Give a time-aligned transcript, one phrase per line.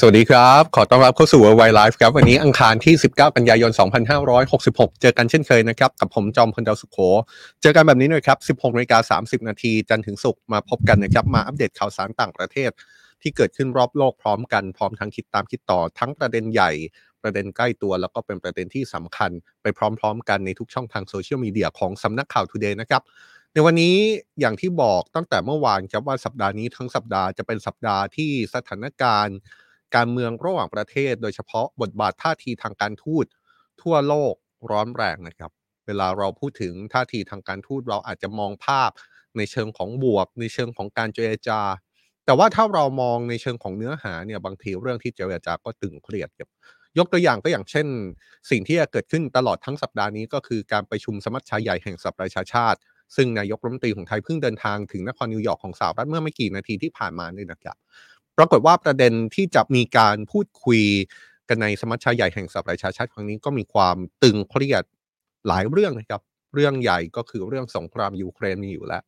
[0.00, 3.70] สวัสดีครับ ขอต้อนรับเข้าสู่ Worldwide Life ครับ วันนี้อังคารที่ 19 กันยายน
[4.36, 6.98] 2566 เจอกันเช่นเคยนะครับ กับผมจอมพลดาวสุขโข
[7.62, 12.70] เจอกันแบบนี้หน่อยครับ 16นาฬิกา30 นาที จันถึงศุกร์มาพบกันนะครับ มาอัปเดตข่าวสารต่างประเทศ
[13.22, 16.70] ที่เกิดขึ้นรอบโลกพร้อมกัน พร้อมทั้งคิดตามคิดต่อ ทั้งประเด็นใหญ่
[17.22, 19.30] ประเด็นใกล้ตัว แล้วก็เป็นประเด็นที่สำคัญ
[19.62, 23.02] ไปพร้อม ๆ กันในทุกช่องทางโซเชียลมีเดียของสำนักข่าว Today นะครับ
[23.52, 23.96] ในวันนี้
[24.40, 29.38] อย่างที่บอกตั้งแต่เมื่อวานครับว่าสัปดาห์นี้ทั้งสัปดาห์จะเป็นสัปดาห์ที่สถานการณ์
[29.94, 33.26] การเมืองระหว่างประเทศ โดยเฉพาะบทบาทท่าทีทางการทูต
[33.82, 34.34] ทั่วโลก
[34.70, 35.50] ร้อนแรงนะครับ
[35.86, 38.90] เวลาเราพูดถึงท่าทีทางการทูตเราอาจจะมองภาพ
[39.36, 41.60] ในเชิงของบวก ในเชิงของการเจรจา
[42.24, 46.48] แต่ว่าถ้าเรามองในเชิงของเนื้อหาเนี่ยบางทีเรื่องที่เจรจาก็ตึงเครียดครับ
[46.98, 47.86] ยกตัวอย่างก็อย่างเช่น
[48.50, 52.78] สิ่งที่จะเกิดขึ้นตลอดทั้งสัปดาห์นี้ก็คือการประชุมสมัชชาใหญ่แห่งสหประชาชาติ
[53.16, 57.76] ซึ่งนายกรัฐมนตรีของไทยเพิ่งเดินทางถึงนครนิวยอร์กของสหรัฐเมื่อไม่กี่นาทีที่ผ่านมานี่นะครับ
[58.38, 60.82] ปรากฏว่าประเด็นที่จะมีการพูดคุย
[61.48, 64.84] กันในสมัชชาใหญ่แห่งสหประชาชาติครั้งนี้ก็มีความตึงเครียด
[65.48, 66.22] หลายเรื่องนะครับ
[66.54, 69.02] เรื่องใหญ่ก็คือเรื่องสงครามยูเครนมีอยู่แล้ว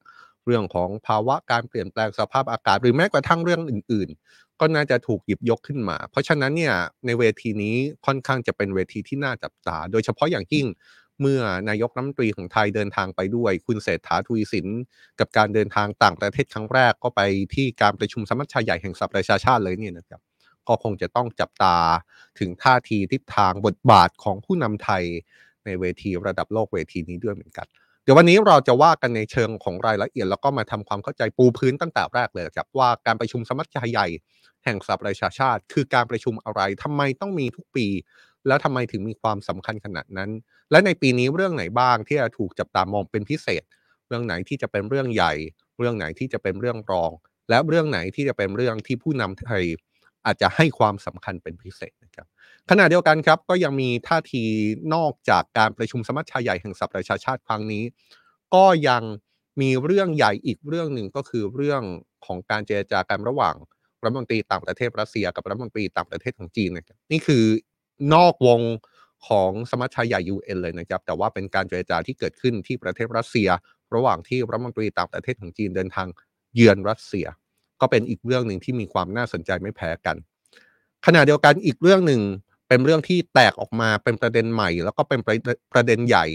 [0.45, 6.75] เรื่องของภาวะการเปลี่ยนแปลงสภาพอากาศ หรือแม้กระทั่งเรื่องอื่น ๆ ก็น่าจะถูกหยิบยกขึ้นมา เพราะฉะนั้นเนี่ย
[7.07, 10.67] ในเวทีนี้ค่อนข้างจะเป็นเวทีที่น่าจับตา โดยเฉพาะอย่างยิ่ง
[11.21, 14.67] เมื่อนายกรัฐมนตรีของไทยเดินทางไปด้วย คุณเศรษฐาทวีสิน
[15.21, 17.21] กับการเดินทางต่างประเทศครั้งแรกก็ไป
[17.55, 20.21] ที่การประชุมสมัชชาใหญ่แห่งสหประชาชาติเลยเนี่ยนะครับ
[20.69, 21.77] ก็คงจะต้องจับตา
[22.39, 25.05] ถึงท่าทีทิศทางบทบาทของผู้นำไทย
[25.65, 27.67] ในเวทีระดับโลกเวทีนี้ด้วยเหมือนกัน
[28.03, 34.07] เดี๋ยววันนี้เราจะว่ากันในเชิงของรายละเอียด แล้วก็มาทำความเข้าใจปูพื้นตั้งแต่แรกเลยครับว่าการประชุมสมัชชาใหญ่
[34.65, 37.87] แห่งสหประชาชาติ คือการประชุมอะไรทำไมต้องมีทุกปี
[38.47, 40.31] แล้วทำไมถึงมีความสำคัญขนาดนั้น
[40.71, 43.63] และในปีนี้เรื่องไหนบ้างที่จะถูกจับตามองเป็นพิเศษ
[44.09, 45.33] เรื่องไหนที่จะเป็นเรื่องใหญ่
[45.79, 47.11] เรื่องไหนที่จะเป็นเรื่องรอง
[47.51, 49.65] และเรื่องไหนที่จะเป็นเรื่องที่ผู้นำไทย
[50.27, 52.27] อาจจะให้ความสำคัญเป็นพิเศษนะครับ
[52.71, 54.45] ขณะเดียวกันครับก็ยังมีท่าที
[54.95, 57.85] นอกจากการประชุมสมัชชาใหญ่แห่งสหประชาชาติครั้งนี้
[58.55, 59.03] ก็ยัง
[59.61, 61.83] มีเรื่องใหญ่อีกเรื่องหนึ่งก็คือเรื่อง
[62.27, 63.55] ของการเจรจากันระหว่าง
[64.03, 67.45] รัฐมนตรีต่างประเทศรัสเซีย กับรัฐมนตรีต่างประเทศของจีนนะครับนี่คือ
[68.15, 68.61] นอกวง
[69.29, 73.49] ของสมัชชาใหญ่ UN เลยนะครับ แต่ว่าเป็นการเจรจาที่เกิดขึ้นที่ประเทศรัสเซีย
[73.95, 76.09] ระหว่างที่รัฐมนตรีต่างประเทศของจีนเดินทาง
[76.55, 77.27] เยือนรัสเซีย
[77.81, 80.17] ก็เป็นอีกเรื่องหนึ่งที่มีความน่าสนใจไม่แพ้กัน
[81.07, 82.21] ขณะเดียวกันอีกเรื่องหนึ่ง
[82.69, 85.21] เป็นเรื่องที่แตกออกมาเป็นประเด็นใหม่ แล้วก็เป็น
[85.73, 86.27] ประเด็นใหญ่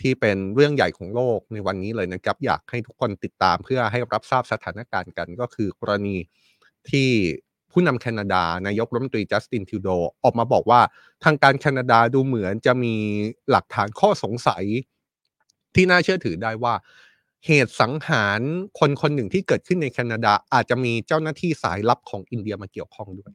[0.00, 6.16] ที่เป็นเรื่องใหญ่ของโลกในวันนี้เลยนะครับ อยากให้ทุกคนติดตามเพื่อให้รับทราบสถานการณ์กันก็คือกรณี
[6.90, 7.10] ที่
[7.72, 9.88] ผู้นำแคนาดานายกรัฐมนตรีจัสตินทิวโด
[10.24, 10.80] ออกมาบอกว่า
[11.24, 12.94] ทางการแคนาดาดูเหมือนจะมี
[13.50, 14.64] หลักฐานข้อสงสัย
[15.74, 16.74] ที่น่าเชื่อถือได้ว่า
[17.46, 18.40] เหตุสังหาร
[18.78, 23.32] คนคนหนึ่งที่เกิดขึ้นในแคนาดาอาจจะมีเจ้าหน้าที่สายลับของอินเดียมาเกี่ยวข้องด้วย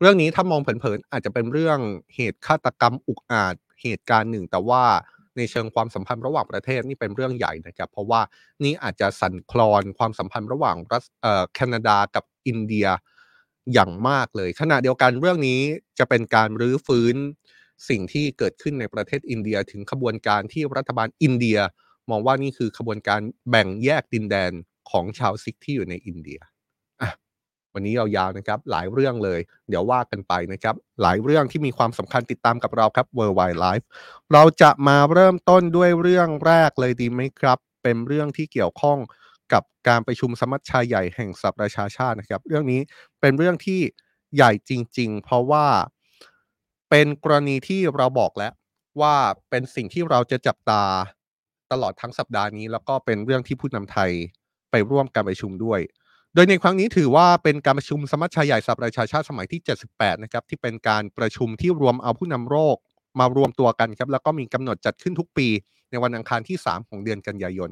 [0.00, 1.78] เรื่องนี้ถ้ามองเผินๆอาจจะเป็นเรื่อง
[2.14, 4.82] เหตุฆาตกรรมอุกอาจเหตุการณ์หนึ่ง แต่ว่า
[5.36, 8.20] ในเชิงความสัมพันธ์ระหว่างประเทศนี่เป็นเรื่องใหญ่นะครับ เพราะว่า
[8.64, 10.76] นี่อาจจะสั่นคลอนความสัมพันธ์ระหว่าง
[11.54, 12.86] แคนาดากับอินเดีย
[13.72, 15.60] อย่างมากเลย ขณะเดียวกันเรื่องนี้
[15.98, 17.16] จะเป็นการรื้อฟื้น
[17.88, 21.58] สิ่งที่เกิดขึ้นในประเทศอินเดียถึงขบวนการที่รัฐบาลอินเดีย
[22.10, 23.20] มองว่านี่คือขบวนการ
[23.50, 24.52] แบ่งแยกดินแดน
[24.90, 26.40] ของชาวซิกที่อยู่ในอินเดีย
[27.74, 33.84] วันนี้ยาวๆนะครับ หลายเรื่องเลย เดี๋ยวว่ากันไปนะครับ หลายเรื่องที่มีความสำคัญติดตามกับเราครับ Worldwide Life
[34.32, 38.98] เราจะมาเริ่มต้นด้วยเรื่องแรกเลยดีไหมครับ เป็นเรื่องที่เกี่ยวข้อง
[39.52, 42.80] กับการประชุมสมัชชาใหญ่แห่งสหประชาชาตินะครับ เรื่องนี้
[43.20, 43.80] เป็นเรื่องที่
[44.34, 45.66] ใหญ่จริง ๆ เพราะว่า
[46.90, 48.52] เป็นกรณีที่เราบอกแล้ว
[49.00, 49.14] ว่า
[49.50, 50.82] เป็นสิ่งที่เราจะจับตา
[51.72, 54.10] ตลอดทั้งสัปดาห์นี้ แล้วก็เป็นเรื่องที่ผู้นำไทย
[54.70, 55.80] ไปร่วมการประชุมด้วย
[56.34, 59.60] โดยในครั้งนี้ถือว่าเป็นการประชุมสมัชชาใหญ่สหประชาชาติสมัยที่
[59.92, 62.76] 78 นะครับ ที่เป็นการประชุมที่รวมเอาผู้นำโลก
[63.18, 65.48] มารวมตัวกันครับ แล้วก็มีกำหนดจัดขึ้นทุกปี
[65.90, 67.70] ในวันอังคารที่ 3 ของเดือนกันยายน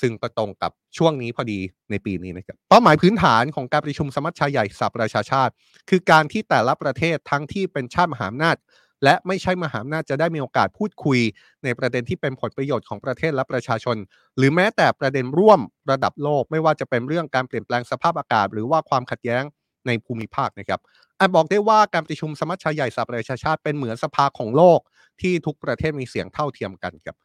[0.00, 1.58] ซึ่งก็ตรงกับช่วงนี้พอดี
[1.90, 5.52] ในปีนี้นะครับเป้าหมายพื้นฐานของการประชุมสมัชชาใหญ่สหประชาชาติ
[5.90, 8.56] คือการที่แต่ละประเทศทั้งที่เป็นชาติมหาอำนาจ
[9.04, 11.18] และไม่ใช่มหาอำนาจจะได้มีโอกาสพูดคุย
[11.64, 13.96] ในประเด็นที่เป็นผลประโยชน์ของประเทศและประชาชน
[14.36, 15.60] หรือแม้แต่ประเด็นร่วม
[15.90, 19.42] ระดับโลก ไม่ว่าจะเป็นเรื่องการเปลี่ยนแปลงสภาพอากาศ หรือว่าความขัดแย้ง
[19.86, 20.80] ในภูมิภาคนะครับ
[21.18, 24.80] อาจบอกได้ว่าการประชุมสมัชชาใหญ่สหประชาชาติเป็นเหมือนสภาของโลก
[25.20, 27.16] ที่ทุกประเทศมีเสียงเท่าเทียมกันครับ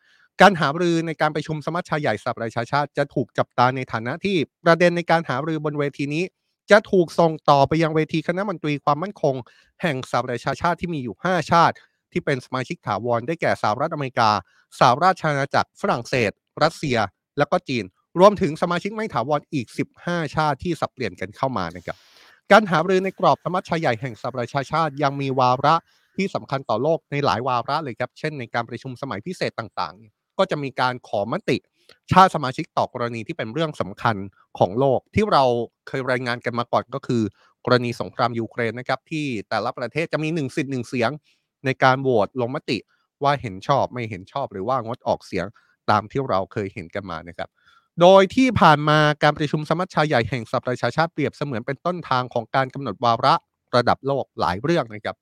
[0.41, 6.23] การหารือในการประชุมสมัชชาใหญ่สหประชาชาติจะถูกจับตาในฐานะที่ประเด็นในการหารือบนเวทีนี้
[6.71, 9.35] จะถูกส่งต่อไปยังเวทีคณะมนตรีความมั่นคง
[9.81, 11.75] แห่งสหประชาชาติที่มีอยู่ 5 ชาติ
[12.11, 14.29] ที่เป็นสมาชิกถาวรได้แก่สหรัฐอเมริกา
[14.79, 16.31] สหราชอาณาจักรฝรั่งเศส
[16.63, 16.97] รัสเซีย
[17.37, 17.85] และก็จีน
[18.19, 19.67] รวมถึงสมาชิกไม่ถาวรอีก
[20.03, 21.97] 15 ชาติที่สับเปลี่ยนกันเข้ามานะครับ
[22.51, 25.75] การหารือในกรอบสมัชชาใหญ่แห่งสหประชาชาติยังมีวาระ
[26.17, 31.57] ที่สำคัญต่อโลกในหลายวาระเลยครับ เช่นในการประชุมสมัยพิเศษต่างๆ ก็จะมีการขอมติ
[32.11, 34.15] ชาติสมาชิกต่อกรณีที่เป็นเรื่องสำคัญ
[34.59, 35.43] ของโลก ที่เรา
[35.87, 37.23] เคยรายงานกันมาก่อนก็คือ
[37.65, 41.11] กรณีสงครามยูเครนนะครับที่แต่ละประเทศจะมีหนึ่งสิทธิ์หนึ่งเสียง
[41.65, 42.77] ในการโหวตลงมติ
[43.23, 45.45] ว่าเห็นชอบไม่เห็นชอบหรือว่างดออกเสียง
[45.89, 47.49] ตามที่เราเคยเห็นกันมานะครับ
[48.01, 53.33] โดยที่ผ่านมาการประชุมสมัชชาใหญ่แห่งสหประชาชาติเปรียบเสมือนเป็นต้นทางของการกำหนดวาระ
[53.75, 55.15] ระดับโลกหลายเรื่องนะครับ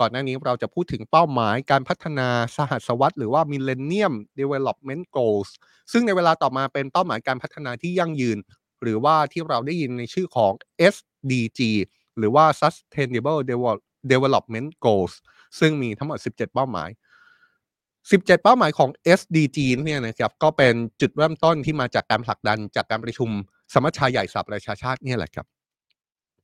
[0.00, 5.50] ก่อนหน้านี้เราจะพูดถึงเป้าหมายการพัฒนาสหัสวรรษหรือว่า Millennium Development Goals
[5.92, 8.38] ซึ่งในเวลาต่อมาเป็นเป้าหมายการพัฒนาที่ยั่งยืน
[8.82, 10.52] หรือว่าที่เราได้ยินในชื่อของ
[10.94, 11.60] SDG
[12.18, 13.40] หรือว่า Sustainable
[14.12, 15.14] Development Goals
[15.58, 16.90] ซึ่งมีทั้งหมด 17 เป้าหมาย
[18.10, 23.30] 17 เป้าหมายของ SDG เนี่ยนะครับก็เป็นจุดเริ่มต้นที่มาจากการผลักดันจากการประชุม
[23.72, 25.46] สมัชชาใหญ่สหประชาชาติเนี่ยแหละครับ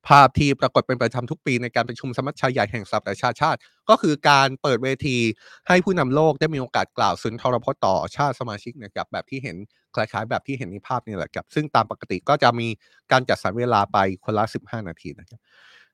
[0.07, 3.59] ภาพที่ปรากฏเป็นประจำทุกปีในการประชุมสมัชชาใหญ่แห่งสหประชาชาติ
[3.89, 5.17] ก็คือการเปิดเวที
[5.67, 9.57] ให้ผู้นำโลกได้มีโอกาสกล่าวสุนทรพจน์ต่อชาติสมาชิกนะครับแบบที่เห็น
[9.95, 12.67] คล้ายๆ แบบที่เห็นในภาพนี่แหละครับซึ่งตามปกติก็จะมี
[13.11, 15.39] การจัดสรรเวลาไปคนละ 15 นาทีนะครับ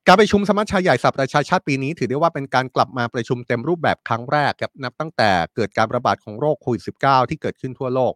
[0.08, 8.14] การประชุมสมัชชาใหญ่สหประชาชาติปีนี้ ถือได้ว่าเป็นการกลับมาประชุมเต็มรูปแบบครั้งแรกครับนับตั้งแต่เกิดการระบาดของโรคโควิด -19 ที่เกิดขึ้นทั่วโลก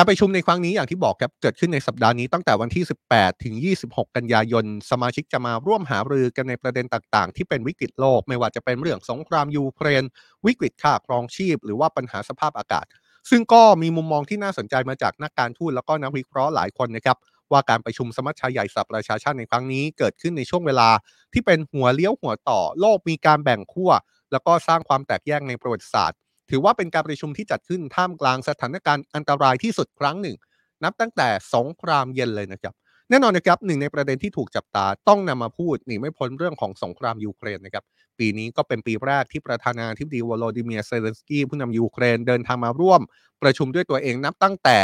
[0.00, 3.54] การประชุมในครั้งนี้อย่างที่บอกครับเกิดขึ้นในสัปดาห์นี้ตั้งแต่วันที่ 18 ถึง
[3.84, 10.04] 26 กันยายน สมาชิกจะมาร่วมหารือกันในประเด็นต่างๆ ที่เป็นวิกฤตโลก ไม่ว่าจะเป็นเรื่องสงครามยูเครน
[10.46, 12.84] วิกฤตค่าครองชีพ หรือว่าปัญหาสภาพอากาศ
[13.30, 17.16] ซึ่งก็มีมุมมองที่น่าสนใจมาจากนักการทูตแล้วก็นักวิเคราะห์หลายคนนะครับ
[17.52, 20.88] ว่าการประชุมสมัชชาใหญ่สหประชาชาติในครั้งนี้เกิดขึ้นในช่วงเวลา
[21.32, 23.90] ที่เป็นหัวเลี้ยวหัวต่อโลกมีการแบ่งขั้ว
[24.32, 26.18] แล้วก็สร้างความแตกแยกในประวัติศาสตร์
[26.50, 30.36] ถือว่าเป็นการประชุมที่จัดขึ้นท่ามกลางสถานการณ์อันตรายที่สุดครั้งหนึ่ง
[30.84, 32.74] นับตั้งแต่สงครามเย็นเลยนะครับ
[33.10, 37.84] แน่นอนนะครับหนึ่งในประเด็นที่ถูกจับตาต้องนำมาพูดหนีไม่พ้นเรื่องของสงครามยูเครนนะครับ
[38.18, 43.00] ปีนี้ก็เป็นปีแรกที่ประธานาธิบดีโวโลดิเมียร์เซเลนสกี้ผู้นำยูเครนเดินทางมาร่วม
[43.42, 44.78] ประชุมด้วยตัวเองนับตั้งแต่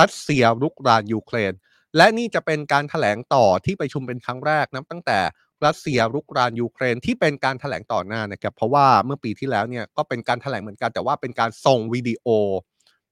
[0.00, 1.52] รัสเซียรุกรานยูเครน
[1.96, 5.18] และนี่จะเป็นการแถลงต่อที่ประชุมเป็นครั้งแรกนับตั้งแต่
[5.66, 12.26] รัสเซียรุกรานยูเครนที่เป็นการแถลงต่อหน้านะครับเพราะว่าเมื่อปีที่แล้วเนี่ยก็เป็นการแถลงเหมือนกัน แต่ว่าเป็นการส่งวิดีโอ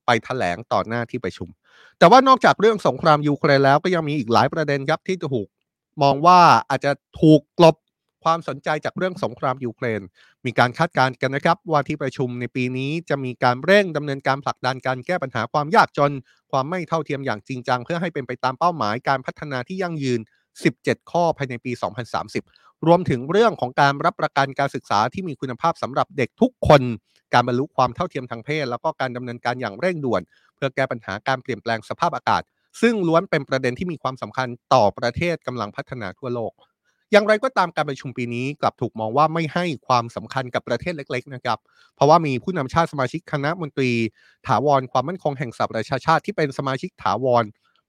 [0.07, 1.49] ไปแถลงต่อหน้าที่ประชุม
[1.99, 5.49] แต่ว่านอกจากเรื่องสงครามยูเครนแล้วก็ยังมีอีกหลายประเด็นครับที่ถูก
[6.03, 6.39] มองว่า
[6.71, 7.77] อาจจะถูกกลบ
[8.25, 10.01] ความสนใจจากเรื่องสงครามยูเครน
[10.45, 16.13] มีการคาดการณ์กันนะครับ ว่าที่ประชุมในปีนี้จะมีการเร่งดำเนินการผลักดันการแก้ปัญหาความยากจน
[16.51, 20.21] ความไม่เท่าเทียมอย่างจริงจัง เพื่อให้เป็นไปตามเป้าหมายการพัฒนาที่ยั่งยืน
[20.75, 21.73] 17 ข้อภายในปี
[22.29, 26.83] 2030 รวมถึงเรื่องของการรับประกันการศึกษาที่มีคุณภาพสำหรับเด็กทุกคน
[27.35, 30.23] การบรรลุความเท่าเทียมทางเพศ แล้วก็การดำเนินการอย่างเร่งด่วน
[30.55, 32.43] เพื่อแก้ปัญหาการเปลี่ยนแปลงสภาพอากาศ
[32.81, 36.53] ซึ่งล้วนเป็นประเด็นที่มีความสำคัญต่อประเทศกำลังพัฒนาทั่วโลก
[37.13, 41.59] อย่างไรก็ตามการประชุมปีนี้กลับถูกมองว่าไม่ให้ความสำคัญกับประเทศเล็ก ๆ นะครับ
[41.95, 43.91] เพราะว่ามีผู้นำชาติสมาชิกคณะมนตรี
[44.47, 47.45] ถาวรความมั่นคงแห่งสหประชาชาติที่เป็นสมาชิกถาวร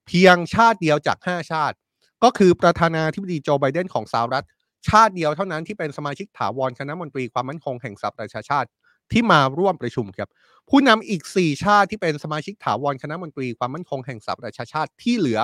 [0.07, 1.75] เพียงชาติเดียวจาก 5 ชาติ
[2.23, 4.45] ก็คือประธานาธิบดีโจไบเดนของสหรัฐ
[4.89, 8.67] ชาติเดียวเท่านั้นที่เป็นสมาชิกถาวรคณะมนตรีความมั่นคงแห่งสหประชาชาติ
[9.11, 10.29] ที่มาร่วมประชุมครับ
[10.69, 15.39] ผู้นำอีก 4 ชาติที่เป็นสมาชิกถาวรคณะมนตรีความมั่นคงแห่งสหประชาชาติที่เหลือ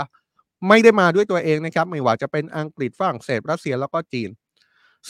[0.68, 4.30] ไม่ได้มาด้วยตัวเองนะครับ ไม่ว่าจะเป็นอังกฤษฝรั่งเศสรัสเซียแล้วก็จีน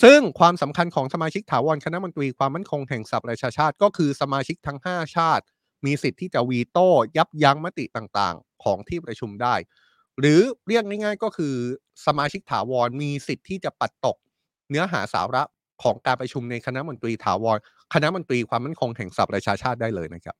[0.04, 5.44] ซึ่งความสำคัญของสมาชิกถาวรคณะมนตรีความมั่นคงแห่งสหประชาชาติ ก็คือสมาชิกทั้ง 5 ชาติ
[5.86, 9.56] มีสิทธิ์ที่จะวีโต้ยับยั้งมติต่างๆ ของที่ประชุมได้
[10.20, 11.54] หรือเรียกง่าย ๆ ก็คือ
[12.06, 14.18] สมาชิกถาวรมีสิทธิ์ที่จะปัดตก
[14.70, 15.44] เนื้อหาสาระ
[15.84, 17.58] ของการประชุมในคณะมนตรีถาวร
[17.94, 20.36] คณะมนตรีความมั่นคงแห่งสหประชาชาติได้เลยนะครับ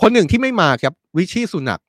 [0.00, 1.80] คนหนึ่งที่ไม่มาครับวิชีสุนัก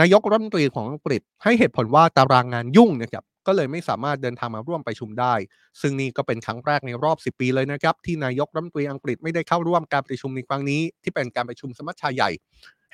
[0.00, 5.34] นายกรัฐมนตรีของอังกฤษให้เหตุผลว่าตารางงานยุ่งนะครับก็เลยไม่สามารถเดินทางมาร่วมประชุมได้
[5.80, 12.30] ซึ่งนี่ก็เป็นครั้งแรกในรอบ 10 ปีเลยนะครับ ที่นายกรัฐมนตรีอังกฤษไม่ได้เข้าร่วมการประชุมในครั้งนี้ ที่เป็นการประชุมสมัชชาใหญ่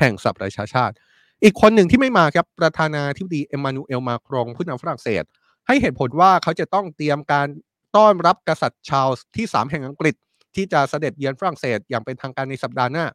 [0.01, 0.95] แห่งสหประชาชาติ
[1.45, 5.25] อีกคนหนึ่งที่ไม่มาครับประธานาธิบดีเอ็มมานูเอลมาครองผู้นำฝรั่งเศส
[5.67, 7.47] ให้เหตุผลว่าเขาจะต้องเตรียมการ
[7.97, 10.15] ต้อนรับกษัตริย์ชาลส์ที่ 3 แห่งอังกฤษ
[10.55, 13.07] ที่จะเสด็จเยือนฝรั่งเศสอย่างเป็นทางการในสัปดาห์หน้า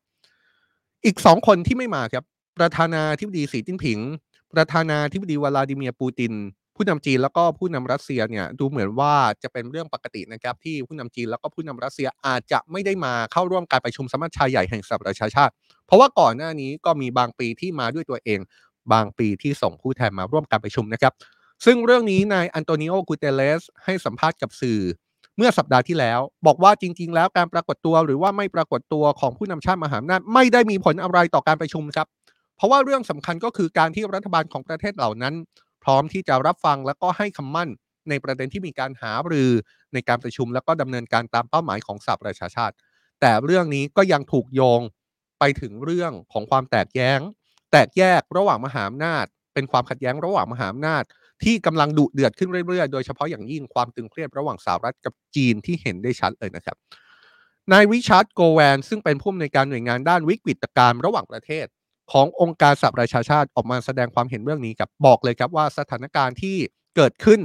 [1.06, 2.24] อีกสองคนที่ไม่มาครับ
[2.58, 4.00] ประธานาธิบดีสีจิ้นผิง
[4.54, 6.34] ประธานาธิบดีวลาดิเมียร์ปูติน
[6.78, 15.54] ผู้นำจีนแล้วก็ผู้นำรัสเซียเนี่ยดูเหมือนว่าจะเป็นเรื่องปกตินะครับที่ผู้นำจีนแล้วก็ผู้นำรัสเซียอาจจะไม่ได้มาเข้าร่วมการประชุมสมัชชาใหญ่แห่งสหประชาชาติ
[15.86, 18.40] เพราะว่าก่อนหน้านี้ก็มีบางปีที่มาด้วยตัวเอง
[18.94, 21.14] บางปีที่ส่งผู้แทนมาร่วมการประชุมนะครับ
[21.66, 24.80] ซึ่งเรื่องนี้นายอันโตนิโอกูเตเลสให้สัมภาษณ์กับสื่อ
[25.38, 32.08] เมื่อสัปดาห์ที่แล้ว บอกว่าจริง ๆ แล้วการปรากฏตัวหรือว่าไม่ปรากฏตัวของผู้นำชาติมหาอำนาจไม่ได้มีผลอะไรต่อการประชุมครับ
[32.58, 35.34] เพราะว่าเรื่องสำคัญก็คือการที่รัฐบาลของประเทศเหล่านั้น
[35.88, 37.70] พร้อมที่จะรับฟังและก็ให้คำมั่น
[38.10, 39.52] ในประเด็นที่มีการหารือ
[39.94, 42.76] ในการประชุม แล้วก็ดำเนินการตามเป้าหมายของสหประชาชาติ
[43.22, 44.82] แต่เรื่องนี้ก็ยังถูกโยง
[45.40, 47.20] ไปถึงเรื่องของความแตกแย้ง
[47.72, 51.04] แตกแยกระหว่างมหาอำนาจ เป็นความขัดแย้งระหว่างมหาอำนาจ
[51.44, 56.78] ที่กำลังดุเดือดขึ้นเรื่อยๆ โดยเฉพาะอย่างยิ่งความตึงเครียดระหว่างสหรัฐกับจีนที่เห็นได้ชัดเลยนะครับ
[57.72, 61.66] นายวิชาร์ดโกแวน ซึ่งเป็นผู้อำนวยการหน่วยงานด้านวิกฤตการณ์ระหว่างประเทศ
[62.12, 66.58] ขององค์การสหประชาชาติออกมาแสดงความเห็นเรื่องนี้กับบอกเลยครับว่าสถานการณ์ที่
[66.96, 67.40] เกิดขึ้น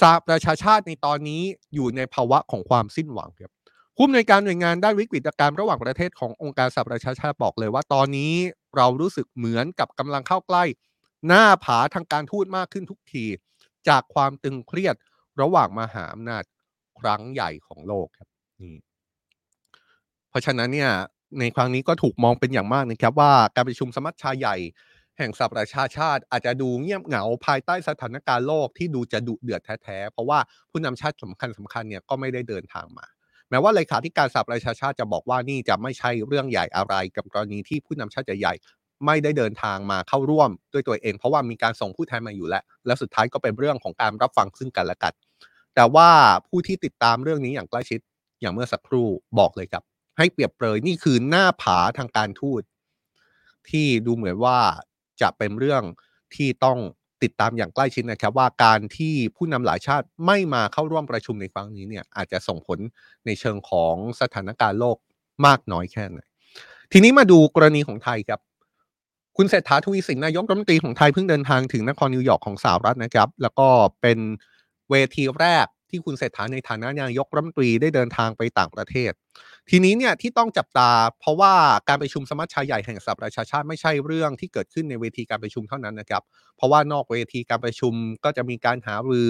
[0.00, 1.42] สหประชาชาติในตอนนี้
[1.74, 3.52] อยู่ในภาวะของความสิ้นหวังครับ
[3.96, 8.34] ผู้อำนวยการหน่วยงานด้านวิกฤตการณ์ระหว่างประเทศขององค์การสหประชาชาติบอกเลยว่าตอนนี้
[8.76, 10.64] เรารู้สึกเหมือนกับกำลังเข้าใกล้
[11.26, 13.24] หน้าผาทางการทูตมากขึ้นทุกที
[13.88, 14.94] จากความตึงเครียด
[15.40, 16.42] ระหว่างมหาอำนาจ
[16.98, 18.28] ครั้งใหญ่ของโลกครับ
[18.62, 18.76] นี่
[20.28, 20.90] เพราะฉะนั้นเนี่ย
[21.40, 24.56] ในครั้งนี้ก็ถูกมองเป็นอย่างมากนะครับว่าการประชุมสมัชชาใหญ่
[25.18, 30.38] แห่งสหประชาชาติ อาจจะดูเงียบเหงาภายใต้สถานการณ์โลกที่ดูจะดุเดือดแท้ๆเพราะว่า
[30.70, 33.06] ผู้นำชาติสำคัญสำคัญเนี่ยก็ไม่ได้เดินทางมา
[33.50, 38.54] แม้ว่าเลขาธิการสหประชาชาติจะบอกว่านี่จะไม่ใช่เรื่องใหญ่อะไรกับกรณีที่ผู้นำชาติใหญ่
[39.06, 45.12] ไม่ได้เดินทางมาเข้าร่วมด้วยตัวเอง เพราะว่ามีการส่งผู้แทนมาอยู่แล้ว และสุดท้ายก็เป็นเรื่องของการรับฟังซึ่งกันและกัน
[45.74, 46.08] แต่ว่า
[46.48, 48.00] ผู้ที่ติดตามเรื่องนี้อย่างใกล้ชิด
[48.40, 49.06] อย่างเมื่อสักครู่
[49.38, 49.82] บอกเลยครับ
[50.18, 52.62] ให้เปรียบเปรยนี่คือหน้าผาทางการทูต
[53.70, 54.58] ที่ดูเหมือนว่า
[55.20, 55.82] จะเป็นเรื่อง
[56.34, 56.78] ที่ต้อง
[57.22, 62.78] ติดตามอย่างใกล้ชิดนะครับ ว่าการที่ผู้นำหลายชาติไม่มาเข้าร่วมประชุมในครั้งนี้เนี่ยอาจจะส่งผล
[63.26, 64.96] ในเชิงของสถานการณ์โลก
[65.46, 66.20] มากน้อยแค่ไหน
[66.92, 68.40] ทีนี้มาดูกรณีของไทยครับ
[69.36, 73.68] คุณเศรษฐาทวีสินนายกรัฐมนตรีของไทยเพิ่งเดินทางถึงนครนิวยอร์กของสหรัฐนะครับ แล้วก็
[74.00, 74.18] เป็น
[74.90, 79.12] เวทีแรกที่คุณเศรษฐาในฐานะนายกรัฐมนตรีได้เดินทางไปต่างประเทศ
[79.70, 81.52] ทีนี้เนี่ยที่ต้องจับตา เพราะว่า
[81.88, 86.22] การประชุมสมัชชาใหญ่แห่งสหประชาชาติไม่ใช่เรื่องที่เกิดขึ้นในเวทีการประชุมเท่านั้นนะครับ
[86.56, 87.92] เพราะว่านอกเวทีการประชุม
[88.24, 89.28] ก็จะมีการหารือ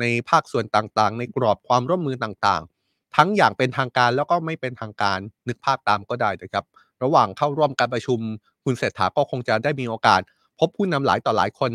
[0.00, 6.64] ในภาคส่วนต่างๆ ในกรอบความร่วมมือต่างๆ ทั้งอย่างเป็นทางการแล้วก็ไม่เป็นทางการนึกภาพตามก็ได้นะครับ
[7.02, 8.20] ระหว่างเข้าร่วมการประชุม
[8.64, 10.20] คุณเศรษฐาก็คงจะได้มีโอกาส
[10.58, 11.72] พบผู้นำหลายต่อหลายคน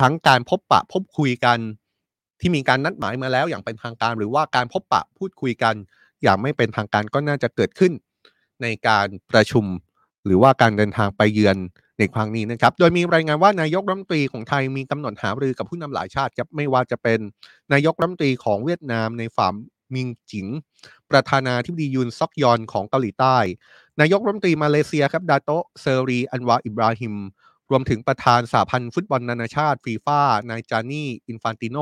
[0.00, 1.58] ทั้งการพบปะพบคุยกัน
[2.40, 5.74] ที่มีการนัดหมายมาแล้วอย่างเป็นทางการ หรือว่าการพบปะพูดคุยกัน
[6.22, 7.92] อย่างไม่เป็นทางการก็น่าจะเกิดขึ้น
[8.62, 9.64] ในการประชุม
[10.24, 11.56] หรือว่าการเดินทางไปเยือน
[11.98, 17.18] ในครั้งนี้นะครับ โดยมีรายงานว่านายกรัฐมนตรีของไทยมีกำหนดหารือกับผู้นำหลายชาติครับไม่ว่าจะเป็น
[17.72, 19.54] นายกรัฐมนตรีของเวียดนามนายฝ่าม
[19.94, 20.46] มิงจิง
[21.10, 23.36] ประธานาธิบดียุนซอกยอลของเกาหลีใต้
[24.00, 27.14] นายกรัฐมนตรีมาเลเซียครับดาโตเซรีอันวาร์อิบราฮิม
[27.70, 30.20] รวมถึงประธานสหพันธ์ฟุตบอลนานาชาติฟีฟ่า
[30.50, 31.78] นายจานี่อินฟานติโน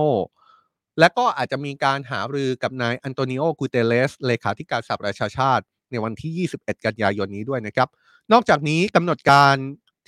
[0.99, 7.89] และก็อาจจะมีการหารือกับนายอันโตนิโอกูเตเรสเลขาธิการสหประชาชาติ ในวันที่ 21 กันยายนนี้ด้วยนะครับ
[8.33, 9.57] นอกจากนี้กำหนดการ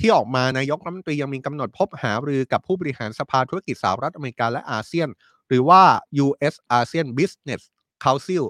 [0.01, 5.09] ที่ออกมานายกรัฐมนตรียังมีกำหนดพบหารือกับผู้บริหารสภาธุรกิจสหรัฐอเมริกาและอาเซียน
[5.49, 5.83] หรือว่า
[6.25, 6.55] U.S.
[6.79, 7.63] ASEAN Business
[8.05, 8.45] Council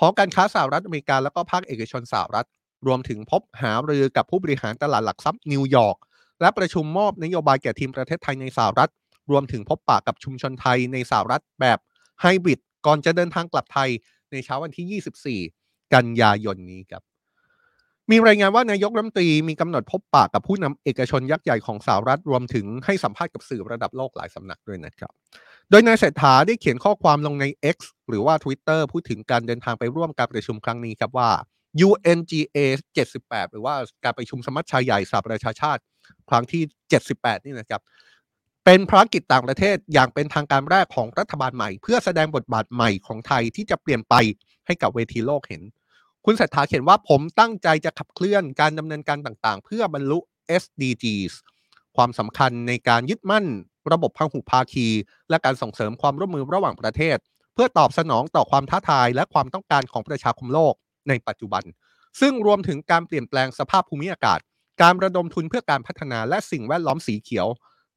[0.00, 2.46] หอการค้าสหรัฐอเมริกาและก็ภาคเอกชนสหรัฐ
[2.86, 5.96] รวมถึงพบหารือกับผู้บริหารตลาดหลักทรัพย์นิวยอร์ก
[6.40, 8.90] และประชุมมอบนโยบายแก่ทีมประเทศไทยในสหรัฐ
[9.30, 11.78] รวมถึงพบปะกับชุมชนไทยในสหรัฐแบบ
[12.20, 13.90] ไฮบริดก่อนจะเดินทางกลับไทย
[14.32, 17.02] ในเช้าวันที่ 24 กันยายนนี้ครับ
[18.10, 25.12] มีรายงานว่านายกรัฐมนตรีมีกำหนดพบปะกับผู้นำเอกชนยักษ์ใหญ่ของสหรัฐรวมถึงให้สัมภาษณ์กับสื่อระดับโลกหลายสำนักด้วยนะครับ
[25.70, 27.44] โดยนายเศรษฐาได้เขียนข้อความลงใน
[27.74, 27.76] X
[28.08, 31.30] หรือว่า Twitter พูดถึงการเดินทางไปร่วมการประชุมครั้งนี้ครับว่า
[31.86, 32.58] UNGA
[33.06, 35.82] 78 หรือว่าการประชุมสมัชชาใหญ่สหประชาชาติ
[36.28, 36.62] ครั้งที่
[37.04, 37.80] 78 นี่นะครับ
[38.70, 44.14] เป็นภารกิจต่างประเทศอย่างเป็นทางการแรกของรัฐบาลใหม่ เพื่อแสดงบทบาทใหม่ของไทยที่จะเปลี่ยนไป
[44.66, 45.62] ให้กับเวทีโลกเห็น
[46.24, 50.18] คุณเศรษฐาเขียนว่าผมตั้งใจจะขับเคลื่อนการดำเนินการต่างๆ เพื่อบรรลุ
[50.62, 51.34] SDGs
[51.96, 53.46] ความสำคัญในการยึดมั่น
[53.92, 54.86] ระบบพหุภาคี
[55.30, 57.16] และการส่งเสริมความร่วมมือระหว่างประเทศ
[57.54, 60.74] เพื่อตอบสนองต่อความท้าทายและความต้องการของประชาคมโลก
[61.08, 61.64] ในปัจจุบัน
[62.20, 64.40] ซึ่งรวมถึงการเปลี่ยนแปลงสภาพภูมิอากาศ
[64.82, 67.48] การระดมทุนเพื่อการพัฒนาและสิ่งแวดล้อมสีเขียว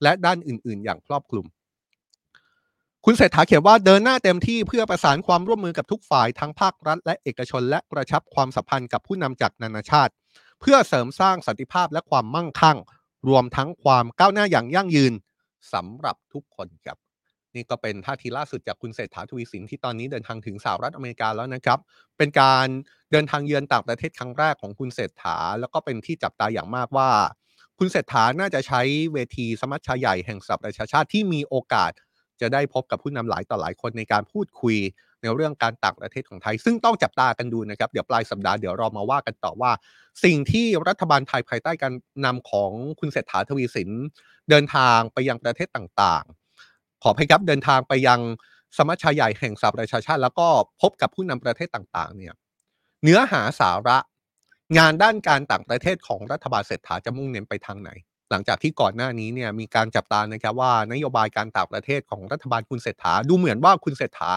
[0.03, 1.45] และด้านอื่น ๆ อย่างครอบคลุม
[3.05, 10.13] คุณเศรษฐาเขียนว่าเดินหน้าเต็มที่เพื่อประสานความร่วมมือกับทุกฝ่ายทั้งภาครัฐ และเอกชนและกระชับความสัมพันธ์กับผู้นำจากนานาชาติ
[10.61, 12.77] เพื่อเสริมสร้างสันติภาพและความมั่งคั่ง
[13.29, 15.13] รวมทั้งความก้าวหน้าอย่างยั่งยืน
[15.73, 16.97] สำหรับทุกคนครับ
[17.55, 21.79] นี่ก็เป็นท่าทีล่าสุดจากคุณเศรษฐาทวีสินที่ตอนนี้เดินทางถึงสหรัฐอเมริกาแล้วนะครับ
[22.17, 22.67] เป็นการ
[23.11, 27.09] เดินทางเยือนต่างประเทศครั้งแรกของคุณเศรษฐา แล้วก็เป็นที่จับตาอย่างมากว่า
[27.79, 28.81] คุณเศรษฐาน่าจะใช้
[29.13, 31.91] เวทีสมัชชาใหญ่แห่งสหประชาชาติที่มีโอกาส
[32.41, 34.77] จะได้พบกับผู้นำหลายต่อหลายคนในการพูดคุย
[35.21, 39.71] ในเรื่องการต่างประเทศของไทย ซึ่งต้องจับตากันดูนะครับ เดี๋ยวปลายสัปดาห์เดี๋ยวเรามาว่ากันต่อว่า
[40.23, 41.93] สิ่งที่รัฐบาลไทยภายใต้การ
[42.25, 43.89] นำของคุณเศรษฐาทวีสิน
[44.49, 48.19] เดินทางไปยังประเทศต่างๆ ขอให้ครับเดินทางไปยัง
[48.77, 50.47] สมัชชาใหญ่แห่งสหประชาชาติ แล้วก็
[50.81, 52.33] พบกับผู้นำประเทศต่างๆเนี่ย
[53.03, 53.97] เนื้อหาสาระ
[54.77, 57.89] งานด้านการต่างประเทศของรัฐบาลเศรษฐาจะมุ่งเน้นไปทางไหน
[58.31, 64.31] หลังจากที่ก่อนหน้านี้เนี่ยมีการจับตานะครับว่านโยบายการต่างประเทศของรัฐบาลคุณเศรษฐาดูเหมือนว่าคุณเศรษฐา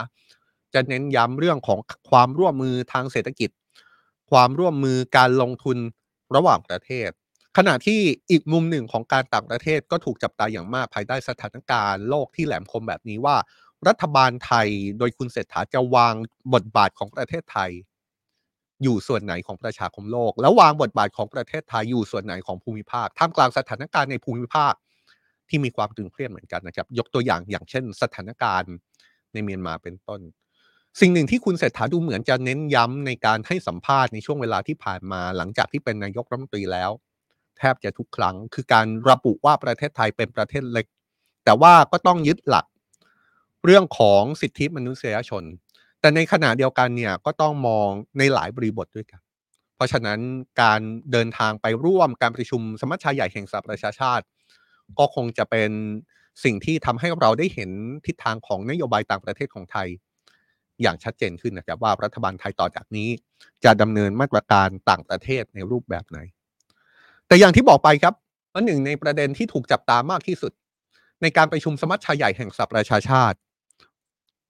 [0.75, 1.79] จะเน้นย้ำเรื่องของ
[2.11, 3.51] ความร่วมมือทางเศรษฐกิจ
[4.31, 5.79] ความร่วมมือการลงทุน
[6.37, 7.11] ระหว่างประเทศ
[7.57, 8.01] ขณะที่
[8.31, 13.37] อีกมุมหนึ่งของการต่างประเทศก็ถูกจับตาอย่างมากภายใต้สถานการณ์โลกที่แหลมคมแบบนี้ว่า
[13.89, 16.15] รัฐบาลไทยโดยคุณเศรษฐาจะวาง
[16.55, 17.71] บทบาทของประเทศไทย
[18.83, 24.75] อยู่ส่วนไหนของประชาคมโลก แล้ววางบทบาทของประเทศไทยอยู่ส่วนไหนของภูมิภาค ท่ามกลางสถานการณ์ในภูมิภาค
[25.49, 28.73] ที่มีความตึงเครียดเหมือนกันนะครับ ยกตัวอย่างอย่างเช่น สถานการณ์
[29.33, 30.21] ในเมียนมาเป็นต้น
[31.01, 36.91] สิ่งหนึ่งที่คุณเศรษฐาดูเหมือนจะเน้นย้ำในการให้สัมภาษณ์ในช่วงเวลาที่ผ่านมาหลังจากที่เป็นนายกรัฐมนตรีแล้ว
[37.59, 40.87] แทบจะทุกครั้ง คือการระบุว่าประเทศไทยเป็นประเทศเล็ก
[41.45, 42.67] แต่ว่าก็ต้องยึดหลัก
[43.65, 45.45] เรื่องของสิทธิมนุษยชน
[46.05, 49.21] แต่ในขณะเดียวกันเนี่ยก็ต้องมองในหลายบริบทด้วยกัน
[49.77, 50.21] เพราะฉะนั้น
[50.63, 50.81] การ
[51.13, 54.25] เดินทางไปร่วมการประชุมสมัชชาใหญ่แห่งสหประชาชาติ
[54.99, 55.71] ก็คงจะเป็น
[56.45, 57.71] สิ่งที่ทำให้เราได้เห็น
[58.07, 59.89] ทิศทางของนโยบายต่างประเทศของไทย
[60.83, 63.09] อย่างชัดเจนขึ้นนะครับว่ารัฐบาลไทยต่อจากนี้
[63.65, 66.19] จะดำเนินมาตรการต่างประเทศในรูปแบบไหน
[67.27, 68.15] แต่อย่างที่บอกไปครับ
[68.53, 70.53] ว่าหนึ่งในประเด็นที่ถูกจับตามากที่สุด
[71.23, 73.39] ในการประชุมสมัชชาใหญ่แห่งสหประชาชาติ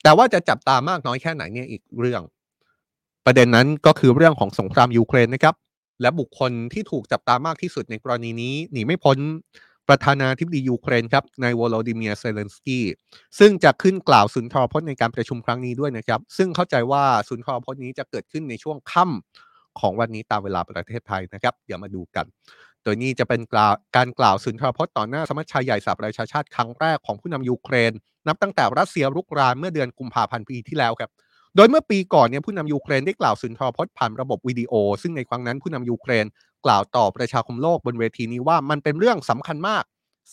[0.04, 2.22] แต่ว่าจะจับตามากน้อยแค่ไหนเนี่ยอีกเรื่อง
[3.26, 5.54] ประเด็นนั้นก็คือเรื่องของสงครามยูเครนนะครับ
[6.02, 9.18] และบุคคลที่ถูกจับตามากที่สุดในกรณีนี้หนีไม่พ้น
[9.88, 12.84] ประธานาธิบดียูเครนครับนายวโลดิเมียเซเลนสกี้
[13.38, 22.26] ซึ่งจะขึ้นกล่าวสุนทรพจน์ในการประชุมครั้งนี้ด้วยนะครับ ซึ่งเข้าใจว่าสุนทรพจน์นี้จะเกิดขึ้นในช่วงค่ำของวันนี้ตามเวลาประเทศไทยนะครับเดี๋ยวมาดูกัน
[22.84, 23.40] โดยนี่จะเป็น
[23.96, 27.92] การกล่าวสุนทรพจน์ต่อหน้าสมัชชาใหญ่สหประชาชาติครั้งแรกของผู้นำยูเครน
[28.26, 31.10] นับตั้งแต่รัสเซียรุกรานเมื่อเดือนกุมภาพันธ์ปีที่แล้วครับ
[31.56, 36.26] โดยเมื่อปีก่อนเนี่ยผู้นำยูเครนได้กล่าวสุนทรพจน์ผ่านระบบวิดีโอ ซึ่งในครั้งนั้นผู้นำยูเครน
[36.64, 39.84] กล่าวต่อประชาคมโลกบนเวทีนี้ว่ามันเป็นเรื่องสำคัญมาก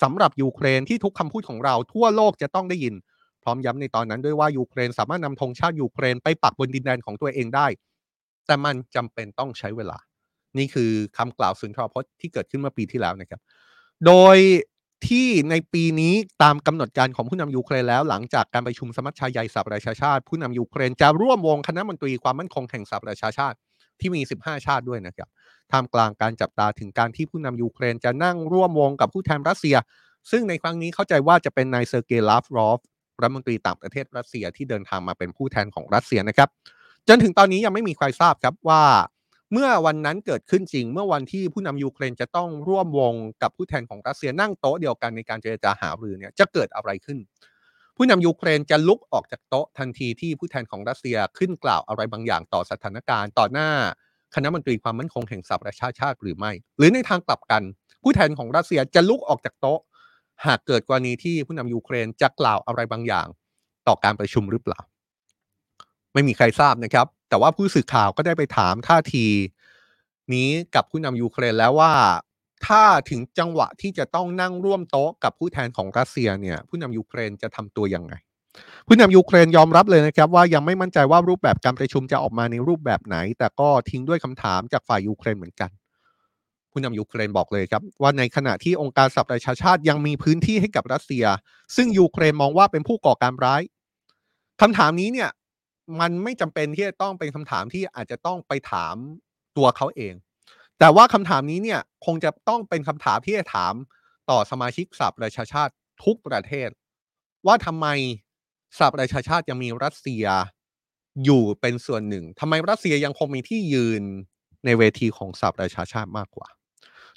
[0.02, 2.96] สำหรับยูเครนที่ทุกคำพูดของเราทั่วโลกจะต้องได้ยิน
[3.44, 7.68] พร้อมย้ำในตอนนั้นด้วยว่ายูเครนสามารถนำธงชาติยูเครนไปปักบนดินแดนของตัวเองได้
[8.46, 9.98] แต่มันจำเป็นต้องใช้เวลา
[10.58, 13.42] นี่คือคำกล่าวสุนทรพจน์ที่เกิดขึ้นเมื่อปีที่แล้วนะครับ
[14.06, 14.38] โดย
[15.08, 23.58] ที่ในปีนี้ตามกำหนดการของผู้นำยูเครนแล้ว หลังจากการประชุมสมัชชาใหญ่สหประชาชาติ ผู้นำยูเครนจะร่วมวงคณะมนตรีความมั่นคงแห่งสหประชาชาติ
[24.00, 25.30] ที่มี 15 ชาติด้วยนะครับ
[25.72, 29.76] ท่ามกลางการจับตาถึงการที่ผู้นำยูเครนจะนั่งร่วมวงกับผู้แทนรัสเซีย
[30.32, 32.80] ซึ่งในครั้งนี้เข้าใจว่าจะเป็นนายเซอร์เกย์ลาฟรอฟ
[33.22, 36.50] รัฐมนตรีต่างประเทศรัสเซียที่เดินทางมาเป็นผู้แทนของรัสเซียนะครับ
[37.08, 38.82] จนถึงตอนนี้ยังไม่มีใครทราบครับว่า
[39.54, 47.18] เมื่อวันนั้นเกิดขึ้นจริง เมื่อวันที่ผู้นำยูเครนจะต้องร่วมวงกับผู้แทนของรัสเซียนั่งโต๊ะเดียวกันในการเจรจาหารือเนี่ยจะเกิดอะไรขึ้น
[47.98, 53.70] ผู้นำยูเครนจะลุกออกจากโต๊ะทันทีที่ผู้แทนของรัสเซียขึ้นกล่าวอะไรบางอย่างต่อสถานการณ์ต่อหน้า
[54.36, 57.64] คณะมนตรีความมั่นคงแห่งสหประชาชาติหรือไม่ หรือในทางกลับกัน
[58.04, 59.80] ผู้แทนของรัสเซียจะลุกออกจากโต๊ะ
[60.46, 63.28] หากเกิดกรณีที่ผู้นำยูเครนจะกล่าวอะไรบางอย่าง
[63.88, 64.80] ต่อการประชุมหรือเปล่า
[66.14, 69.26] ไม่มีใครทราบนะครับ แต่ว่าผู้สื่อข่าวก็ได้ไปถามท่าที
[70.34, 71.94] นี้กับผู้นำยูเครนแล้วว่า
[72.68, 78.14] ถ้าถึงจังหวะที่จะต้องนั่งร่วมโต๊ะกับผู้แทนของรัสเซียเนี่ย ผู้นำยูเครนจะทำตัวยังไง
[78.88, 85.70] ผู้นำยูเครนยอมรับเลยนะครับ ว่ายังไม่มั่นใจว่ารูปแบบการประชุมจะออกมาในรูปแบบไหน แต่ก็ทิ้งด้วยคำถามจากฝ่ายยูเครนเหมือนกัน
[86.72, 91.26] ผู้นำยูเครนบอกเลยครับ ว่าในขณะที่องค์การสหประชาชาติยังมีพื้นที่ให้กับรัสเซีย
[91.76, 93.62] ซึ่งยูเครนมองว่าเป็นผู้ก่อการร้าย
[94.62, 95.30] คำถามนี้เนี่ย
[96.00, 98.96] มันไม่จำเป็นที่จะต้องเป็นคำถามที่อาจจะต้องไปถาม
[99.58, 100.14] ตัวเขาเอง
[100.80, 103.74] แต่ว่าคำถามนี้เนี่ยคงจะต้องเป็นคำถามที่จะถาม
[104.30, 106.70] ต่อสมาชิกสหประชาชาติทุกประเทศ
[107.48, 107.88] ว่าทำไม
[108.78, 110.26] สหประชาชาติยังมีรัสเซีย
[111.24, 114.04] อยู่เป็นส่วนหนึ่งทำไมรัสเซียยังคงมีที่ยืน
[114.66, 116.48] ในเวทีของสหประชาชาติมากกว่า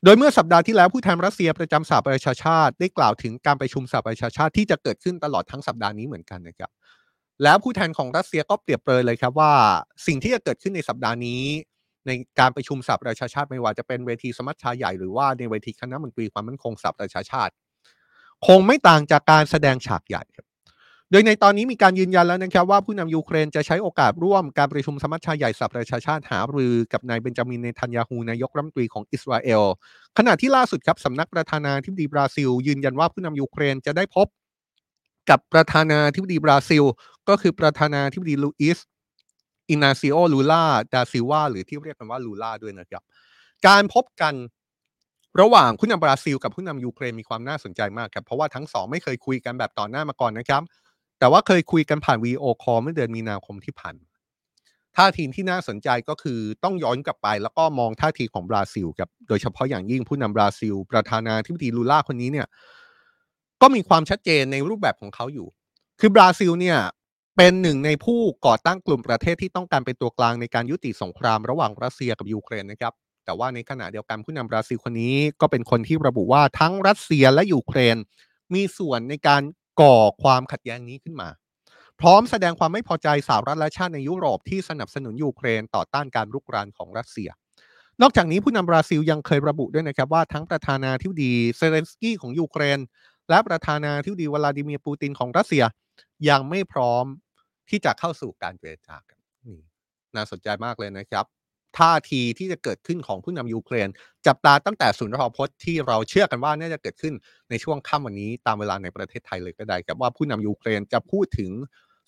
[0.05, 6.70] โดยเมื่อสัปดาห์ที่แล้วผู้แทนรัสเซียประจำสหประชาชาติ ได้กล่าวถึงการประชุมสหประชาชาติที่จะเกิดขึ้นตลอดทั้งสัปดาห์นี้เหมือนกันนะครับ
[7.42, 9.53] แล้วผู้แทนของรัสเซียก็เปรียบเปรยเลยครับว่า
[10.07, 11.42] สิ่งที่จะเกิดขึ้นในสัปดาห์นี้
[12.07, 17.53] ในการประชุมสหประชาชาติไม่ว่าจะเป็นเวทีสมัชชาใหญ่หรือว่าในเวทีคณะมนตรีความมั่นคงสหประชาชาติ
[18.47, 20.47] คงไม่ต่างจากการแสดงฉากใหญ่ครับ
[21.11, 29.62] โดยในตอนนี้มีการยืนยันแล้วนะครับว่าผู้นำยูเครนจะใช้โอกาสร่วมการประชุมสมัชชาใหญ่สหประชาชาติหารือกับนายเบนจามินเนทันยาฮูนายกรัฐมนตรีของอิสราเอล
[30.18, 34.27] ขณะที่ล่าสุดครับสำนักประธานาธิบดีบราซิล ยืนยันว่าผู้นำยูเครนจะได้พบ
[35.31, 36.85] กับประธานาธิบดีบราซิล
[37.29, 38.79] ก็คือประธานาธิบดีลูอิส
[39.71, 43.03] อินาซิโอลูลาดาซิวาหรือที่เรียกกันว่าลูลาด้วยนะครับ
[43.67, 44.35] การพบกัน
[45.41, 50.63] ระหว่างผู้นำบราซิล กับผู้นำยูเครนมีความน่าสนใจมากครับ เพราะว่าทั้งสองไม่เคยคุยกันแบบต่อหน้ามาก่อนนะครับ
[51.19, 53.95] แต่แต่ว่าเคยคุยกันผ่านวิดีโอคอลเมื่อเดือนมีนาคมที่ผ่าน
[54.97, 62.47] ท่าทีที่น่าสนใจก็คือต้องย้อนกลับไป แล้วก็มองท่าทีของบราซิลกับโดยเฉพาะอย่างยิ่งผู้นำบราซิล ประธานาธิบดีลูลาคนนี้เนี่ย
[63.66, 65.48] ก็มีความชัดเจนในรูปแบบของเขาอยู่
[66.00, 66.79] คือบราซิลเนี่ย
[67.37, 72.92] เป็นหนึ่งในผู้ก่อตั้งกลุ่มประเทศที่ต้องการเป็นตัวกลางในการยุติสงครามระหว่างรัสเซียกับยูเครนนะครับ
[73.24, 77.96] แต่ว่าในขณะเดียวกันผู้นำบราซิลคนนี้ก็เป็นคนที่ระบุว่าทั้งรัสเซียและยูเครน
[78.55, 79.42] มีส่วนในการ
[79.81, 81.29] ก่อความขัดแย้งนี้ขึ้นมา
[82.00, 87.31] พร้อมแสดงความไม่พอใจสหรัฐและชาติในยุโรปที่สนับสนุนยูเครนต่อต้านการรุกรานของรัสเซีย
[88.03, 92.79] นอกจากนี้ผู้นำบราซิลยังเคยระบุด้วยนะครับว่าทั้งประธานาธิบดีเซเลนสกี้ของยูเครน
[93.31, 95.65] และประธานาธิบดีวลาดิเมียร์ปูตินของรัสเซีย
[96.29, 97.05] ยังไม่พร้อม
[97.69, 99.59] ที่จะเข้าสู่การเจรจากันนี่
[100.15, 101.25] น่าสนใจมากเลยนะครับ
[101.79, 103.89] ท่าทีที่จะเกิดขึ้นของผู้นำยูเครน
[104.27, 107.15] จับตาตั้งแต่ศูนย์รพจน์ที่เราเชื่อกันว่าน่าจะเกิดขึ้น
[107.51, 111.51] ในช่วงค่ำวันนี้ตามเวลาในประเทศไทยเลยก็ได้กับว่าผู้นำยูเครนจะพูดถึง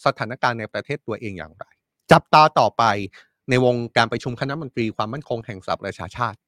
[0.04, 1.64] สถานการณ์ในประเทศตัวเองอย่างไร
[2.12, 2.84] จับตาต่อไป
[3.50, 6.38] ในวงการประชุมคณะมนตรีความมั่นคงแห่งสหประชาชาติ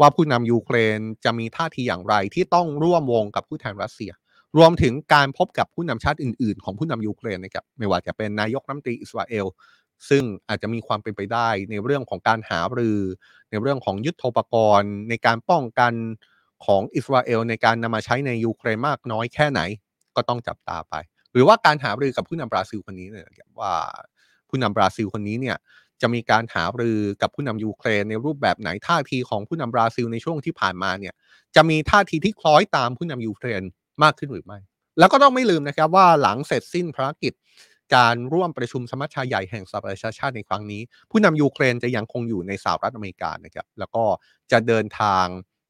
[0.00, 4.12] ว่าผู้นำยูเครนจะมีท่าทีอย่างไรที่ต้องร่วมวงกับผู้แทนรัสเซีย
[4.56, 9.46] รวมถึงการพบกับผู้นำชาติอื่น ๆ ของผู้นำยูเครนนะครับไม่ว่าจะเป็นนายกรัฐมนตรีอิสราเอล
[10.08, 13.00] ซึ่งอาจจะมีความเป็นไปได้ในเรื่องของการหารือ
[13.50, 15.92] ในเรื่องของยุทธปกรณ์ ในการป้องกัน
[16.66, 19.60] ของอิสราเอล ในการนำมาใช้ในยูเครนมากน้อยแค่ไหน
[20.16, 20.94] ก็ต้องจับตาไป
[21.32, 23.28] หรือว่าการหารือกับผู้นำบราซิลคนนี้เนี่ย
[23.60, 23.72] ว่า
[24.48, 25.56] ผู้นำบราซิลคนนี้เนี่ย
[26.02, 31.14] จะมีการหารือกับผู้นำยูเครนในรูปแบบไหนท่าทีของผู้นำบราซิลในช่วงที่ผ่านมาเนี่ย
[31.56, 33.62] จะมีท่าทีที่คล้อยตามผู้นำยูเครน
[34.02, 34.58] มากขึ้นหรือไม่
[34.98, 37.32] แล้วก็ต้องไม่ลืมนะครับว่าหลังเสร็จสิ้นภารกิจ
[37.96, 44.04] การร่วมประชุมสมัชชาใหญ่แห่งสหประชาชาติในครั้งนี้ ผู้นำยูเครนจะยังคงอยู่ในสหรัฐอเมริกานะครับแล้วก็
[44.52, 45.26] จะเดินทาง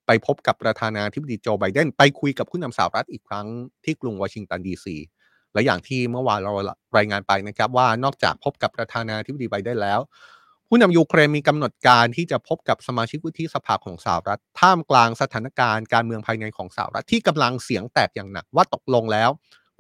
[0.06, 3.46] ไปพบกับประธานาธิบดีโจไบเดนไปคุยกับผู้นำสหรัฐอีกครั้ง
[3.84, 4.96] ที่กรุงวอชิงตันดีซี
[5.56, 6.52] และอย่างที่เมื่อวานเรา
[6.96, 10.00] รายงานไปนะครับว่านอกจากพบกับประธานาธิบดีไบเดนแล้ว
[10.68, 19.30] ผู้นำยูเครนมีกำหนดการที่จะพบกับสมาชิกวุฒิสภาของสหรัฐท่ามกลางสถานการณ์การเมืองภายในของสหรัฐที่กำลังเสียงแตกอย่างหนักว่าตกลงแล้ว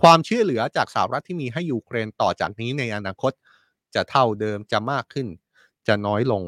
[0.02, 3.32] ความช่วยเหลือจากสหรัฐที่มีให้ยูเครนต่อจากนี้ในอนาคต
[3.94, 5.26] จะเท่าเดิมจะมากขึ้น
[5.86, 6.42] จะน้อยลง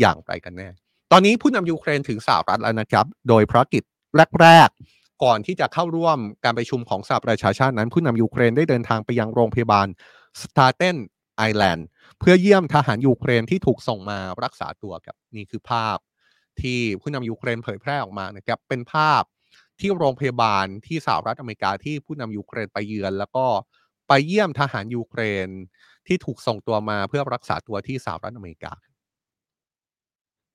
[0.00, 0.68] อย่างไรกันแน่
[1.12, 3.82] ตอนนี้ผู้นำยูเครนถึงสหรัฐแล้วนะครับ โดยภารกิจ
[4.40, 4.70] แรก
[5.22, 9.86] ก่อนที่จะเข้าร่วมการประชุมของสหประชาชาตินั้น ผู้นำยูเครนได้เดินทางไปยังโรงพยาบาล
[10.40, 10.96] สตาเทน
[11.36, 11.86] ไอแลนด์
[12.18, 15.98] เพื่อเยี่ยมทหารยูเครนที่ถูกส่งมารักษาตัวครับนี่คือภาพ
[16.60, 19.22] ที่ผู้นำยูเครนเผยแพร่ออกมานะครับเป็นภาพ
[19.80, 23.46] ที่โรงพยาบาลที่สหรัฐอเมริกาที่ผู้นำยูเครนไปเยือน แล้วก็
[24.08, 25.48] ไปเยี่ยมทหารยูเครน
[26.06, 28.72] ที่ถูกส่งตัวมาเพื่อรักษาตัวที่สหรัฐอเมริกา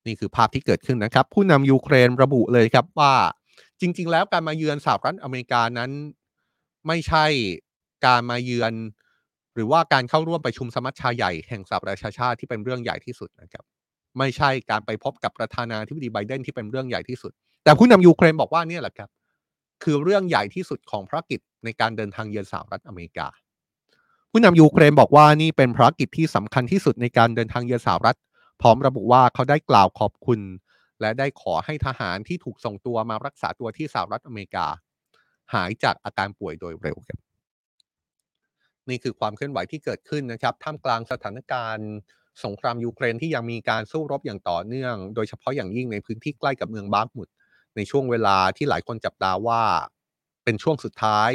[0.07, 3.13] นี่คือภาพที่เกิดขึ้นนะครับ ผู้นำยูเครนระบุเลยครับว่า
[3.81, 5.91] จริง ๆ แล้วการมาเยือนสหรัฐอเมริกานั้น
[6.87, 7.25] ไม่ใช่
[8.05, 8.73] การมาเยือน
[9.53, 13.63] หรือว่าการเข้าร่วมประชุมสมัชชาใหญ่แห่งสหประชาชาติที่เป็นเรื่องใหญ่ที่สุดนะครับ
[14.17, 17.31] ไม่ใช่การไปพบกับประธานาธิบดีไบเดนที่เป็นเรื่องใหญ่ที่สุด
[17.63, 19.09] แต่ผู้นำยูเครนบอกว่านี่แหละครับ
[19.83, 23.27] คือเรื่องใหญ่ที่สุดของภารกิจในการเดินทางเยือนสหรัฐอเมริกา
[24.31, 28.17] ผู้นำยูเครนบอกว่านี่เป็นภารกิจที่สำคัญที่สุดในการเดินทางเยือนสหรัฐ
[28.61, 30.39] พร้อมระบุว่าเขาได้กล่าวขอบคุณ
[31.01, 34.67] และได้ขอให้ทหารที่ถูกส่งตัวมารักษาตัวที่สหรัฐอเมริกา
[35.53, 37.19] หายจากอาการป่วยโดยเร็วครับ
[38.89, 41.89] นี่คือความเคลื่อนไหวที่เกิดขึ้นนะครับท่ามกลางสถานการณ์
[42.43, 47.27] สงครามยูเครนที่ยังมีการสู้รบอย่างต่อเนื่อง โดยเฉพาะอย่างยิ่งในพื้นที่ใกล้กับเมืองบาร์มุด
[47.75, 49.61] ในช่วงเวลาที่หลายคนจับตาว่า
[50.43, 51.31] เป็นช่วงสุดท้าย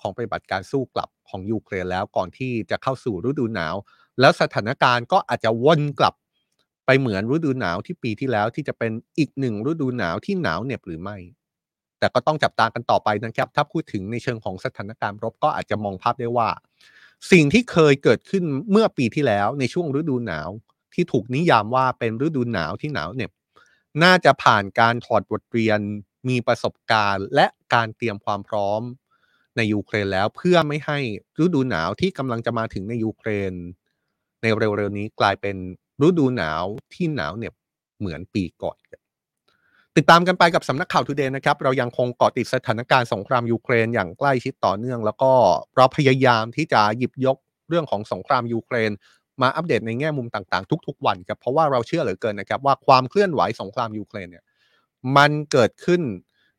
[0.00, 3.76] ของปฏิบัติการสู้กลับของยูเครนแล้วก่อนที่จะเข้าสู่ฤดูหนาว
[4.20, 6.14] แล้วสถานการณ์ก็อาจจะวนกลับ
[6.90, 11.16] ไปเหมือนฤดูหนาวที่ปีที่แล้วที่จะเป็นอีกหนึ่งฤดูหนาวที่หนาวเหน็บหรือไม่
[11.98, 16.48] แต่ก็ต้องจับตากันต่อไปนะครับ ถ้าพูดถึงในเชิงของสถานการณ์รบก็อาจจะมองภาพได้ว่า
[17.32, 20.48] สิ่งที่เคยเกิดขึ้นเมื่อปีที่แล้วในช่วงฤดูหนาว
[20.94, 23.30] ที่ถูกนิยามว่าเป็นฤดูหนาวที่หนาวเหน็บ
[24.02, 25.80] น่าจะผ่านการถอดบทเรียน
[26.28, 28.82] มีประสบการณ์ และการเตรียมความพร้อม
[29.56, 30.98] ในยูเครนแล้วเพื่อไม่ให้
[31.42, 33.52] ฤดูหนาวที่กำลังจะมาถึงในยูเครน
[34.42, 35.56] ในเร็วๆนี้กลายเป็น
[36.06, 37.54] ฤดูหนาวที่หนาวเหน็บ
[37.98, 38.76] เหมือนปีก่อน
[39.96, 45.32] ติดตามกันไปกับสำนักข่าว TODAY นะครับ เรายังคงเกาะติดสถานการณ์สงครามยูเครนอย่างใกล้ชิดต่อเนื่อง แล้วก็
[45.76, 47.36] เราพยายามที่จะหยิบยก
[47.68, 48.90] เรื่องของสงครามยูเครน
[49.42, 54.44] มาอัปเดตในแง่มุมต่าง ๆ ทุก ๆ วันครับเพราะว่าเราเชื่อเหลือเกินนะครับว่าความเคลื่อนไหวสงครามยูเครนเนี่ย
[55.16, 56.00] มันเกิดขึ้น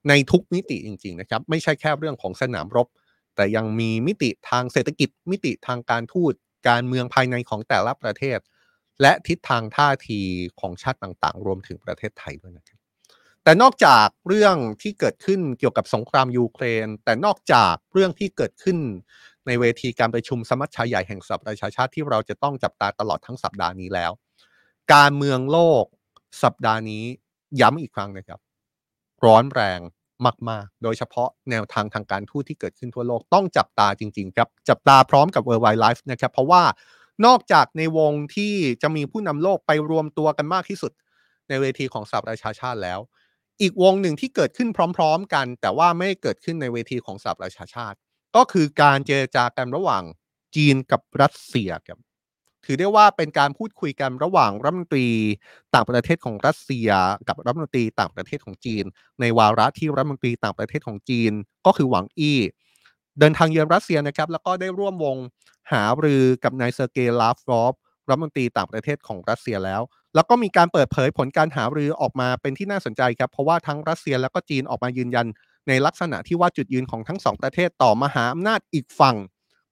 [0.10, 2.88] ในทุกมิติจริง ๆ นะครับ ไม่ใช่แค่เรื่องของสนามรบ
[3.36, 6.34] แต่ยังมีมิติทางเศรษฐกิจมิติทางการทูต
[6.70, 8.40] การเมืองภายในของแต่ละประเทศ
[9.02, 10.20] และทิศทางท่าที
[10.60, 12.80] ของชาติต่างๆ รวมถึงประเทศไทยด้วยนะครับ
[13.44, 18.78] แต่นอกจากเรื่องที่เกิดขึ้นเกี่ยวกับสงครามยูเครน แต่นอกจากเรื่องที่เกิดขึ้น
[19.48, 24.12] ในเวทีการประชุมสมัชชาใหญ่แห่งสหประชาชาติที่เราจะต้องจับตาตลอดทั้งสัปดาห์นี้แล้ว
[24.94, 25.84] การเมืองโลก
[26.44, 27.04] สัปดาห์นี้
[27.62, 28.40] ย้ำอีกครั้งนะครับ
[29.26, 29.80] ร้อนแรง
[30.50, 36.64] มาก ๆ โดยเฉพาะแนวทางทางการทูตที่เกิดขึ้นทั่วโลกต้องจับตาจริง ๆ ครับ จับตาพร้อมกับ World Wide Life นะครับ เพราะว่า
[37.26, 40.92] นอกจากในวงที่จะมีผู้นำโลกไปรวมตัวกันมากที่สุด
[41.50, 43.00] ในเวทีของสหประชาชาติแล้ว
[43.62, 47.98] อีกวงหนึ่งที่เกิดขึ้นพร้อม ๆ กัน แต่ว่าไม่เกิดขึ้นในเวทีของสหประชาชาติ
[48.36, 50.04] ก็คือการเจรจากันระหว่าง
[50.56, 52.00] จีนกับรัสเซียครับ
[52.66, 55.08] ถือได้ว่าเป็นการพูดคุยกันระหว่างรัฐมนตรี
[55.74, 56.90] ต่างประเทศของรัสเซีย
[57.28, 58.86] กับรัฐมนตรีต่างประเทศของจีน
[59.22, 61.32] ในวาระที่รัฐมนตรีต่างประเทศของจีน
[61.66, 62.40] ก็คือหวังอี้
[63.20, 65.18] เดินทางเยือนรัสเซียนะครับ แล้วก็ได้ร่วมวง
[65.72, 67.74] หารือกับนายเซอร์เกย์ลาฟรอฟ
[68.10, 69.82] รัฐมนตรีต่างประเทศของรัสเซียแล้ว
[70.16, 75.28] แล้วก็มีการเปิดเผยผลการหารือออกมาเป็นที่น่าสนใจครับ เพราะว่าทั้งรัสเซียแล้วก็จีนออกมายืนยัน
[75.68, 79.16] ในลักษณะที่ว่าจุดยืนของทั้งสองประเทศต่อมหาอำนาจอีกฝั่ง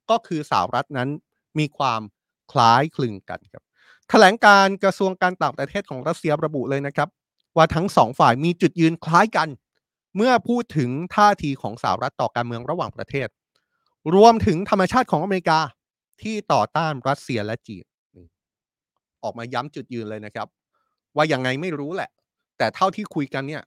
[0.10, 1.10] ก็คือสหรัฐนั้น
[1.60, 2.02] มีความ
[2.52, 3.64] คล้ายคลึงกันครับ
[4.10, 7.10] แถลงการกระทรวงการต่างประเทศของรัสเซียระบุเลยนะครับ
[7.56, 9.50] ว่าทั้งสองฝ่ายมีจุดยืนคล้ายกัน
[10.16, 13.28] เมื่อพูดถึงท่าทีของสหรัฐต่อการเมืองระหว่างประเทศ
[14.16, 15.60] รวมถึงธรรมชาติของอเมริกา
[16.22, 17.86] ที่ต่อต้านรัสเซียและจีน
[19.24, 20.48] ออกมาย้ำจุดยืนเลยนะครับ
[21.16, 22.10] ว่ายังไงไม่รู้แหละ
[22.58, 23.64] แต่เท่าที่คุยกันเนี่ย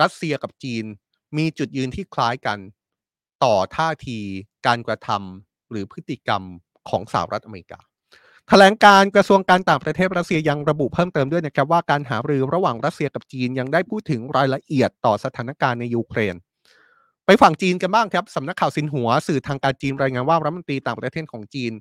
[0.00, 0.84] รัสเซียกับจีน
[1.36, 2.58] มีจุดยืนที่คล้ายกัน
[3.44, 4.18] ต่อท่าที
[4.66, 6.42] การกระทำหรือพฤติกรรม
[6.88, 7.80] ของสหรัฐอเมริกา
[8.48, 16.34] แถลงการกระทรวงการต่างประเทศรัสเซียยังระบุเพิ่มเติมด้วยนะครับว่าการหารือระหว่างรัสเซียกับจีนยังได้พูดถึงรายละเอียดต่อสถานการณ์ในยูเครน
[17.26, 21.72] ไปฝั่งจีนกันบ้างครับสำนักข่าวสินหัวสื่อทางการจีนรายงานว่ารัฐมนตรีต่างประเทศของจีน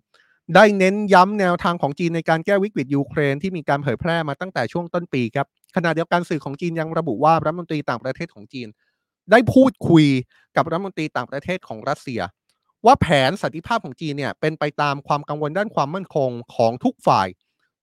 [0.56, 8.68] ได้เน้นย้ำแนวทางของจีนในการแก้วิกฤตยูเครนที่มีการเผยแพร่มาตั้งแต่ช่วงต้นปีครับขณะเดียวกันสื่อของจีนยังระบุว่ารัฐมนตรีต่างประเทศของจีน
[9.32, 10.06] ได้พูดคุย
[10.56, 12.22] กับรัฐมนตรีต่างประเทศของรัสเซีย
[12.86, 17.28] ว่าแผนสันติภาพของจีนเนี่ยเป็นไปตามความกังวลด้านความมั่นคงของทุกฝ่าย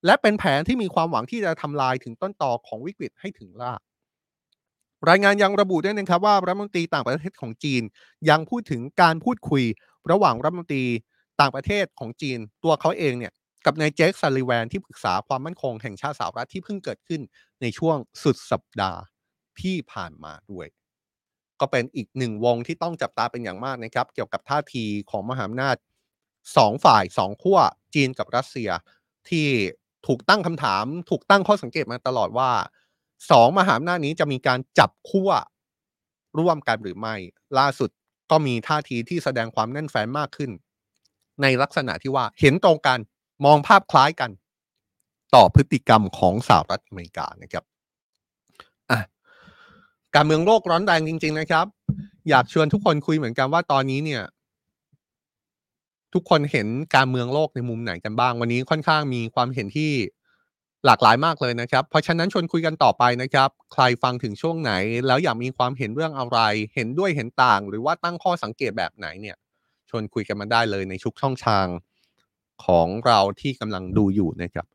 [0.06, 3.80] และเป็นแผนที่มีความหวังที่จะทำลายถึงต้นตอของวิกฤตให้ถึงราก
[5.08, 7.82] รายงานยังระบุด้วยนะครับว่ารัฐมนตรีต่างประเทศของจีน
[8.30, 9.64] ยังพูดถึงการพูดคุย
[10.10, 10.84] ระหว่างรัฐมนตรี
[11.40, 13.32] ต่างประเทศของจีน ตัวเขาเองเนี่ย
[13.66, 17.20] กับนายเจคซัลลิแวนที่ปรึกษาความมั่นคงแห่งชาติสหรัฐที่เพิ่งเกิดขึ้น
[17.60, 19.00] ในช่วงสุดสัปดาห์
[19.60, 20.66] ที่ผ่านมาด้วย
[21.60, 25.76] ก็เป็นอีกหนึ่งวงที่ต้องจับตาเป็นอย่างมากนะครับ เกี่ยวกับท่าทีของมหาอำนาจ
[26.56, 27.58] สองฝ่ายสองขั้ว
[27.94, 28.70] จีนกับรัสเซีย
[29.28, 29.46] ที่
[30.06, 32.50] ถูกตั้งคำถาม ถูกตั้งข้อสังเกตมาตลอดว่า
[33.30, 35.30] สองมหาอำนาจนี้จะมีการจับขั้ว
[36.38, 37.14] ร่วมกันหรือไม่
[37.58, 37.90] ล่าสุด
[38.30, 40.50] ก็มีท่าทีที่แสดงความแน่นแฟ้นมากขึ้น
[41.42, 42.98] ในลักษณะที่ว่าเห็นตรงกัน
[43.44, 44.30] มองภาพคล้ายกัน
[45.34, 47.64] ต่อพฤติกรรมของสหรัฐอเมริกานะครับ
[48.90, 49.00] อะ
[50.14, 51.66] การเมืองโลกร้อนแรงจริง ๆ นะครับ
[52.28, 54.22] อยากชวนทุกคนคุยเหมือนกันว่าตอนนี้เนี่ย
[56.14, 59.92] ทุกคนเห็นการเมืองโลกในมุมไหนกันบ้าง วันนี้ค่อนข้างมีความเห็นที่
[60.86, 64.72] หลากหลายมากเลยนะครับ เพราะฉะนั้นชวนคุยกันต่อไปนะครับ ใครฟังถึงช่วงไหน
[65.06, 66.38] แล้วอยากมีความเห็นเรื่องอะไร
[66.74, 69.36] เห็นด้วยเห็นต่าง หรือว่าตั้งข้อสังเกตแบบไหนเนี่ย
[69.90, 71.66] ชวนคุยกันมาได้เลยในชุกช่องทาง
[72.64, 74.66] ของเราที่กำลังดูอยู่นะครับ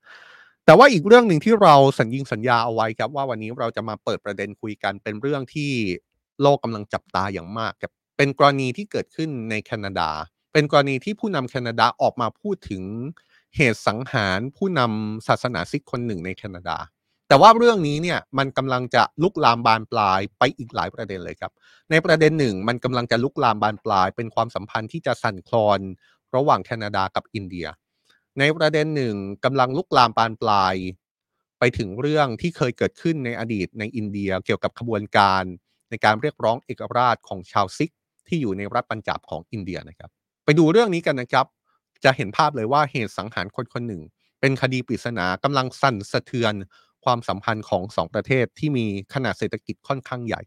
[0.66, 5.72] แต่ว่าอีกเรื่องหนึ่งที่เราสัญญิงสัญญาเอาไว้ครับ ว่าวันนี้เราจะมาเปิดประเด็นคุยกันเป็นเรื่องที่
[6.42, 10.10] โลกกำลังจับตาอย่างมากครับเป็นกรณีที่เกิดขึ้นในแคนาดา
[10.54, 12.84] เป็นกรณีที่ผู้นำแคนาดาออกมาพูดถึง
[13.56, 16.78] เหตุสังหารผู้นำศาสนาซิกคนหนึ่งในแคนาดา
[17.28, 21.52] แต่ว่าเรื่องนี้เนี่ยมันกำลังจะลุกลามบานปลายไปอีกหลายประเด็นเลยครับ
[21.92, 25.80] ในประเด็นหนึ่งมันกำลังจะลุกลามบานปลาย เป็นความสัมพันธ์ที่จะสั่นคลอน
[26.36, 27.68] ระหว่างแคนาดากับอินเดีย
[28.40, 30.76] ในประเด็นหนึ่งกำลังลุกลามบานปลาย
[31.60, 35.44] ไปถึงเรื่องที่เคยเกิดขึ้นในอดีตในอินเดียเกี่ยวกับขบวนการ
[35.90, 37.92] ในการเรียกร้องเอกราชของชาวซิก
[38.28, 40.10] ที่อยู่ในรัฐปัญจาบของอินเดียนะครับ
[40.46, 41.46] ไปดูเรื่องนี้กันนะครับ
[42.04, 44.02] จะเห็นภาพเลยว่าเหตุสังหารคนคนหนึ่ง
[44.40, 46.54] เป็นคดีปริศนากำลังสั่นสะเทือน
[47.06, 50.42] ความสัมพันธ์ของสองประเทศที่มีขนาดเศรษฐกิจค่อนข้างใหญ่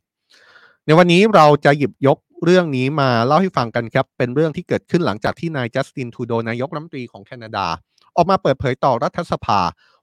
[0.87, 7.66] ในวันนี้เราจะหยิบยกเรื่องนี้มาเล่าให้ฟังกันครับ เป็นเรื่องที่เกิดขึ้นหลังจากที่นายจัสตินทูโดนายกรัฐมนตรีของแคนาดา
[8.16, 9.61] ออกมาเปิดเผยต่อรัฐสภา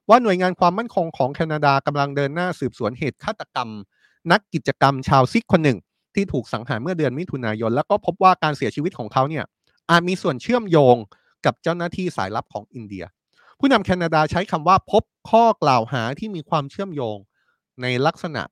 [0.08, 3.68] ว่าหน่วยงานความมั่นคงของแคนาดากำลังเดินหน้าสืบสวนเหตุฆาตกรรม
[4.32, 5.78] นักกิจกรรมชาวซิกคนหนึ่ง
[6.14, 9.44] ที่ถูกสังหารเมื่อเดือนมิถุนายน แล้วก็พบว่าการเสียชีวิตของเขาเนี่ย
[9.90, 10.96] อาจมีส่วนเชื่อมโยง
[11.44, 13.04] กับเจ้าหน้าที่สายลับของอินเดีย
[13.58, 17.16] ผู้นำแคนาดาใช้คำว่าพบข้อกล่าวหาที่มีความเชื่อมโยง
[17.82, 18.42] ในลักษณะ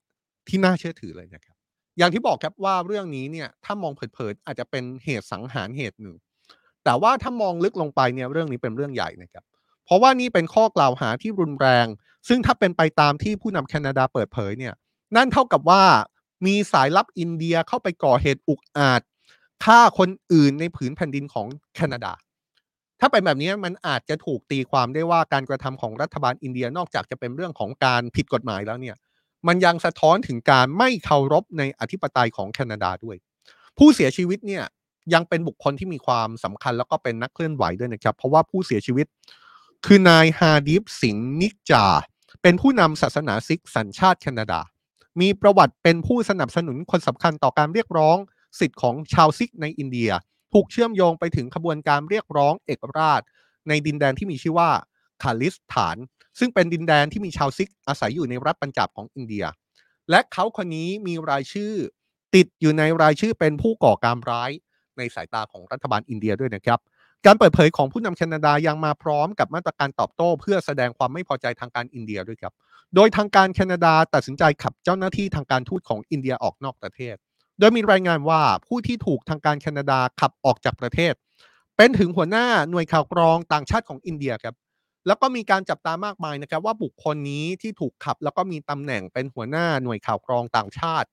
[0.49, 1.57] ที่น่าเชื่อถือเลยนะครับ
[1.99, 6.17] อย่างที่บอกครับว่าเรื่องนี้เนี่ยถ้ามองเผินๆอาจจะเป็นเหตุสังหารเหตุหนึ่ง
[6.85, 9.45] แต่ว่าถ้ามองลึกลงไปเนี่ยเรื่องนี้เป็นเรื่องใหญ่นะครับ
[9.85, 11.87] เพราะว่านี่เป็นข้อกล่าวหาที่รุนแรง
[12.29, 14.75] ซึ่งถ้าเป็นไปตามที่ผู้นำแคนาดาเปิดเผยเนี่ย
[15.17, 15.83] นั่นเท่ากับว่า
[16.47, 19.01] มีสายลับอินเดียเข้าไปก่อเหตุอุกอาจ
[19.65, 22.13] ฆ่าคนอื่นในผืนแผ่นดินของแคนาดา
[23.05, 28.97] ถ้าเป็นแบบนี้มันอาจจะถูกตีความได้ว่าการกระทำของรัฐบาลอินเดียนอกจากจะเป็นเรื่องของการผิดกฎหมายแล้วเนี่ย
[29.47, 33.17] มันยังสะท้อนถึงการไม่เคารพในอธิปไตยของแคนาดาด้วย
[33.79, 34.65] ผู้เสียชีวิตเนี่ย
[35.15, 39.07] ยังเป็นบุคคลที่มีความสำคัญแล้วก็เป็นนักเคลื่อนไหวด้วยนะครับ เพราะว่าผู้เสียชีวิต
[39.87, 41.85] คือนายฮาดิฟสิงห์นิกจา
[42.43, 44.61] เป็นผู้นำศาสนาซิกสัญชาติแคนาดา
[45.21, 48.17] มีประวัติเป็นผู้สนับสนุนคนสำคัญต่อการเรียกร้อง
[48.61, 50.11] สิทธิ์ของชาวซิกในอินเดีย
[50.53, 53.21] ถูกเชื่อมโยงไปถึงขบวนการเรียกร้องเอกราช
[53.69, 54.71] ในดินแดนที่มีชื่อว่า
[55.23, 55.97] คาลิสถาน
[56.38, 59.45] ซึ่งเป็นดินแดนที่มีชาวซิกอาศัยอยู่ในรัฐปัญจาบของอินเดีย
[60.11, 61.73] และเขาคนนี้มีรายชื่อ
[62.35, 64.51] ติดอยู่ในรายชื่อเป็นผู้ก่อการร้าย
[64.99, 66.79] ในสายตาของรัฐบาลอินเดียด้วยนะครับ
[67.27, 72.53] การเปิดเผยของผู้นำแคนาดายังมาพร้อมกับมาตรการตอบโต้ เพื่อแสดงความไม่พอใจทางการอินเดียด้วยครับ
[72.95, 77.17] โดยทางการแคนาดาตัดสินใจขับเจ้าหน้าที่ทางการทูตของอินเดียออกนอกประเทศ
[77.62, 81.14] ดยมีรายงานว่าผู้ที่ถูกทางการแคนาดาขับออกจากประเทศ
[81.77, 84.55] เป็นถึงหัวหน้าหน่วยข่าวกรองต่างชาติของอินเดียครับ
[85.07, 91.09] แล้วก็มีการจับตามากมายนะครับว่าบุคคลนี้ที่ถูกขับ แล้วก็มีตำแหน่งเป็นหัวหน้าหน่วยข่าวกรองต่างชาติ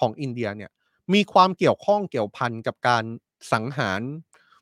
[0.00, 0.70] ของอินเดียเนี่ย
[1.14, 3.04] มีความเกี่ยวข้องเกี่ยวพันกับการ
[3.52, 4.00] สังหาร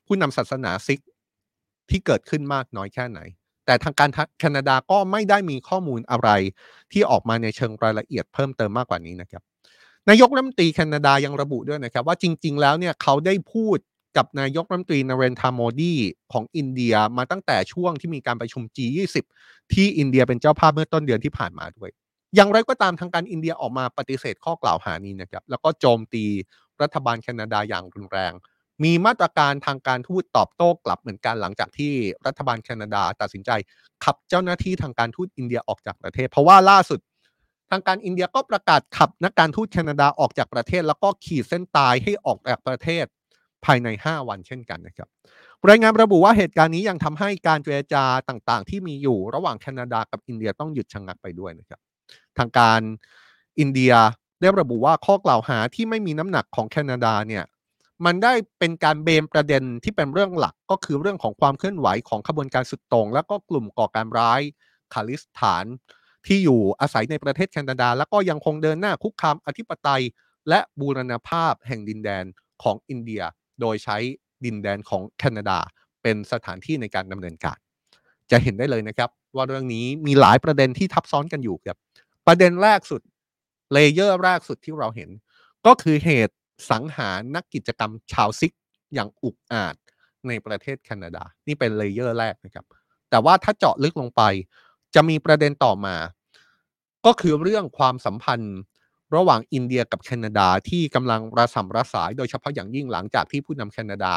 [0.05, 0.99] ผู้นำศาสนาซิก
[1.89, 3.19] ที่เกิดขึ้นมากน้อยแค่ไหน
[3.65, 4.09] แต่ทางการ
[4.39, 6.29] แคนาดาก็ไม่ได้มีข้อมูลอะไร
[6.91, 9.43] ที่ออกมาในเชิงรายละเอียดเพิ่มเติมมากกว่านี้นะครับ
[10.09, 13.77] นายกรัฐมนตรีแคนาดายังระบุด้วยนะครับ ว่าจริง ๆ แล้วเนี่ยเขาได้พูด
[14.17, 15.95] กับนายกรัฐมนตรีนเรนทาโมดี
[16.31, 19.25] ของอินเดียมาตั้งแต่ช่วงที่มีการประชุม G20
[19.73, 21.89] ที่อินเดียเป็นเจ้าภาพเมื่อต้นเดือนที่ผ่านมาด้วย
[22.35, 26.25] อย่างไรก็ตามทางการอินเดียออกมาปฏิเสธข้อกล่าวหานี้นะครับแล้วก็โจมตี
[26.81, 28.33] รัฐบาลแคนาดาอย่างรุนแรง
[28.83, 31.93] มีมาตรการทางการทูตตอบโต้กลับเหมือนกันหลังจากที่
[32.25, 33.51] รัฐบาลแคนาดาตัดสินใจ
[34.03, 36.99] ขับเจ้าหน้าที่ทางการทูตอินเดียออกจากประเทศ เพราะว่าล่าสุด
[37.69, 43.05] ทางการอินเดียก็ประกาศขับนักการทูตแคนาดาออกจากประเทศ แล้วก็ขีดเส้นตายให้ออกจากประเทศ
[43.65, 45.09] ภายใน 5 วันเช่นกันนะครับ
[45.69, 51.79] รายงานระบุว่าเหตุการณ์นี้ยังทำให้การเจรจาต่างๆ ที่มีอยู่ระหว่างแคนาดากับอินเดียต้องหยุดชะงักไปด้วยนะครับ
[52.37, 52.81] ทางการ
[53.59, 53.93] อินเดีย
[54.41, 57.43] ได้ระบุว่าข้อกล่าวหาที่ไม่มีน้ำหนักของแคนาดาเนี่ย
[58.05, 64.41] มันได้เป็นการเบมประเด็นที่เป็นเรื่องหลักก็คือเรื่องของความเคลื่อนไหวของขบวนการสุดตรง แล้วก็กลุ่มก่อการร้าย
[64.93, 65.65] คาลิสถาน
[66.27, 70.03] ที่อยู่อาศัยในประเทศแคนาดา แล้วก็ยังคงเดินหน้าคุกคามอธิปไตย
[70.49, 72.25] และบูรณภาพแห่งดินแดน
[72.63, 73.23] ของอินเดีย
[73.61, 73.97] โดยใช้
[74.45, 75.57] ดินแดนของแคนาดา
[76.01, 77.57] เป็นสถานที่ในการดำเนินการ
[78.31, 81.77] จะเห็นได้เลยนะครับว่าเรื่องนี้มีหลายประเด็นที่ทับซ้อนกันอยู่ครับ
[82.27, 83.01] ประเด็นแรกสุด
[83.73, 85.09] layer แรกสุดที่เราเห็น
[85.65, 86.35] ก็คือเหตุ
[86.71, 88.53] สังหารนักกิจกรรมชาวซิก
[88.93, 89.75] อย่างอุกอาจ
[90.27, 92.65] ในประเทศแคนาดา นี่เป็น layer แรกนะครับ
[93.09, 94.21] แต่ว่าถ้าเจาะลึกลงไป
[94.95, 95.95] จะมีประเด็นต่อมา
[97.07, 98.57] ก็คือเรื่องความสัมพันธ์
[99.15, 104.13] ระหว่างอินเดียกับแคนาดาที่กำลังระส่ำระสาย โดยเฉพาะอย่างยิ่งหลังจากที่ผู้นำแคนาดา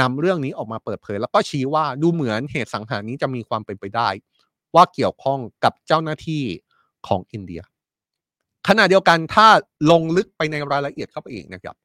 [0.00, 4.08] นำเรื่องนี้ออกมาเปิดเผย แล้วก็ชี้ว่าดูเหมือนเหตุสังหารนี้จะมีความเป็นไปได้
[4.74, 6.42] ว่าเกี่ยวข้องกับเจ้าหน้าที่
[7.06, 7.62] ของอินเดีย
[8.68, 9.46] ขณะเดียวกันถ้า
[9.90, 11.76] ลงลึกไปในรายละเอียดเข้าไปอีกนะครับ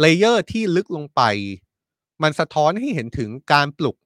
[0.00, 1.22] layer ที่ลึกลงไป
[2.22, 3.96] มันสะท้อนให้เห็นถึงการปลุก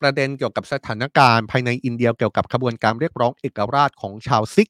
[0.00, 4.68] ประเด็นเกี่ยวกับสถานการณ์ภายในอินเดียเกี่ยวกับขบวนการเรียกร้องเอกราชของชาวซิก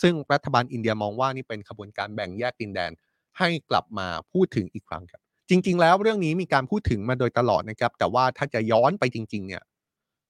[0.00, 2.90] ซึ่งรัฐบาลอินเดียมองว่านี่เป็นขบวนการแบ่งแยกดินแดน
[3.38, 5.20] ให้กลับมาพูดถึงอีกครั้งครับ
[5.50, 9.62] จริง ๆ แล้วเรื่องนี้มีการพูดถึงมาโดยตลอดนะครับ แต่ว่าถ้าจะย้อนไปจริง ๆ เนี่ย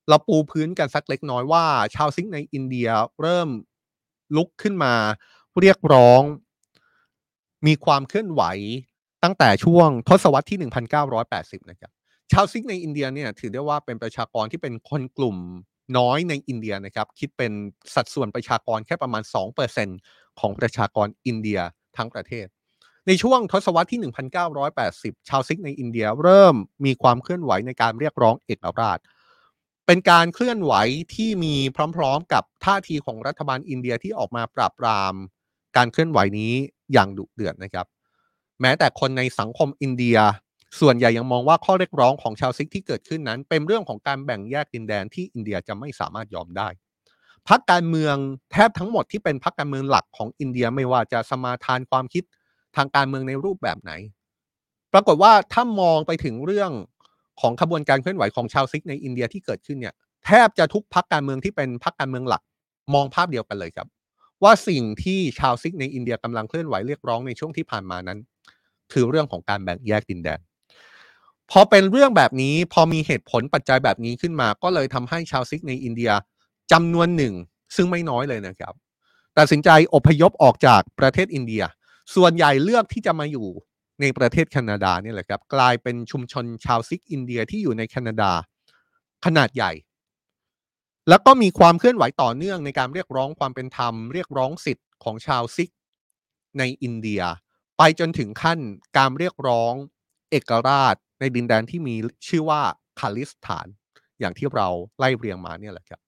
[0.08, 2.88] เราปูพื้นกันสักเล็กน้อยว่า ชาวซิกในอินเดีย
[3.22, 3.48] เริ่ม
[4.36, 4.94] ลุกขึ้นมา
[5.60, 6.22] เรียกร้อง
[7.66, 8.42] มีความเคลื่อนไหว
[9.24, 10.58] ตั้งแต่ช่วงทศวรรษที่
[11.14, 11.90] 1980 นะครับ
[12.32, 15.36] ชาวซิกในอินเดียเนี่ยถือได้ว่าเป็นประชากรที่เป็นคนกลุ่ม
[15.96, 17.52] น้อยในอินเดียนะครับ คิดเป็น
[17.94, 19.22] สัดส่วนประชากรแค่ประมาณ
[19.80, 21.60] 2%ของประชากรอินเดีย
[21.96, 22.46] ทั้งประเทศ
[23.06, 24.00] ในช่วงทศวรรษที่
[24.64, 28.98] 1980 ชาวซิกในอินเดียเริ่มมีความเคลื่อนไหวในการเรียกร้องเอกราช
[29.86, 30.72] เป็นการเคลื่อนไหว
[31.14, 31.54] ที่มี
[31.96, 35.14] พร้อมๆ กับท่าทีของรัฐบาลอินเดียที่ออกมาปราบปราม
[35.76, 36.52] การเคลื่อนไหวนี้
[36.92, 37.86] อย่างดุเดือดนะครับ
[38.60, 40.18] แม้แต่คนในสังคมอินเดีย
[40.80, 46.68] ส่วนใหญ่ยังมองว่าข้อเรียกร้องของชาวซิกที่เกิดขึ้นนั้น เป็นเรื่องของการแบ่งแยกดินแดนที่อินเดียจะไม่สามารถยอมได้
[47.48, 48.16] พรรคการเมือง
[48.52, 52.24] แทบทั้งหมดที่เป็นพรรคการเมืองหลักของอินเดียไม่ว่าจะสมาทานความคิด
[52.76, 53.92] ทางการเมืองในรูปแบบไหน
[54.92, 56.70] ปรากฏว่าถ้ามองไปถึงเรื่อง
[57.40, 59.94] ของขบวนการเคลื่อนไหวของชาวซิกในอินเดียที่เกิดขึ้นเนี่ย
[60.24, 62.42] แทบจะทุกพรรคการเมืองที่เป็นพรรคการเมืองหลัก
[62.94, 63.88] มองภาพเดียวกันเลยครับ
[64.42, 68.18] ว่าสิ่งที่ชาวซิกในอินเดียกำลังเคลื่อนไหวเรียกร้องในช่วงที่ผ่านมานั้น
[68.92, 70.40] คือเรื่องของการแบ่งแยกดินแดน
[71.50, 76.12] พอเป็นเรื่องแบบนี้พอมีเหตุผลปัจจัยแบบนี้ขึ้นมา ก็เลยทำให้ชาวซิกในอินเดีย
[76.72, 77.34] จำนวนหนึ่ง
[77.76, 78.74] ซึ่งไม่น้อยเลยนะครับ
[79.38, 81.62] ตัดสินใจอพยพออกจากประเทศอินเดีย
[82.14, 83.48] ส่วนใหญ่เลือกที่จะมาอยู่
[84.00, 88.30] ในประเทศแคนาดาเนี่ยแหละครับกลายเป็นชุมชนชาวซิกอินเดียที่อยู่ในแคนาดา
[89.24, 89.72] ขนาดใหญ่
[91.08, 95.70] แล้วก็มีความเคลื่อนไหวต่อเนื่องในการเรียกร้องความเป็นธรรม เรียกร้องสิทธิ์ของชาวซิก
[96.58, 97.22] ในอินเดีย
[97.78, 98.58] ไปจนถึงขั้น
[98.96, 99.72] การเรียกร้อง
[100.30, 101.94] เอกราช ในดินแดนที่มี
[102.28, 102.60] ชื่อว่า
[103.00, 103.66] คาลิสถาน
[104.20, 106.00] อย่างที่เราไล่เรียงมาเนี่ยแหละครับ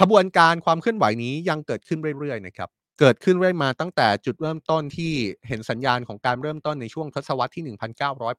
[0.00, 2.70] ขบวนการความเคลื่อนไหวนี้ยังเกิดขึ้นเรื่อยๆนะครับ
[3.00, 5.12] เกิดขึ้นเรื่อยมาตั้งแต่จุดเริ่มต้นที่
[5.48, 7.64] เห็นสัญญาณของการเริ่มต้นในช่วงทศวรรษที่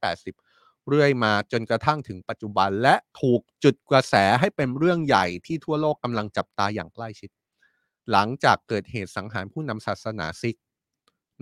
[0.07, 7.29] 1980 เรื่อยมาจนกระทั่งถึงปัจจุบัน และถูกจุดกระแสให้เป็นเรื่องใหญ่ที่ทั่วโลกกำลังจับตาอย่างใกล้ชิด
[8.11, 10.55] หลังจากเกิดเหตุสังหารผู้นำศาสนาซิก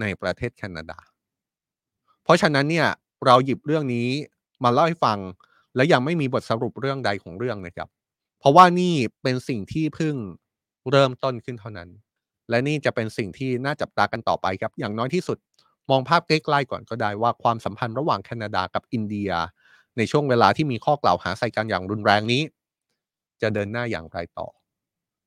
[0.02, 1.00] ในประเทศแคนาดา
[2.24, 2.88] เพราะฉะนั้นเนี่ย
[3.26, 4.10] เราหยิบเรื่องนี้
[4.64, 5.20] มาเล่าให้ฟัง
[5.76, 7.90] และยังไม่มีบทสรุปเรื่องใดของเรื่องนะครับ
[8.40, 10.16] เพราะว่านี่เป็นสิ่งที่เพิ่ง
[10.92, 11.90] เริ่มต้นขึ้นเท่านั้น
[12.50, 15.38] และนี่จะเป็นสิ่งที่น่าจับตากันต่อไปครับ อย่างน้อยที่สุด
[15.90, 19.32] มองภาพใกล้ๆก่อนก็ได้ว่าความสัมพันธ์ระหว่างแคนาดากับอินเดีย
[19.98, 22.42] ในช่วงเวลาที่มีข้อกล่าวหาใส่กันอย่างรุนแรงนี้
[23.42, 24.48] จะเดินหน้าอย่างไรต่อ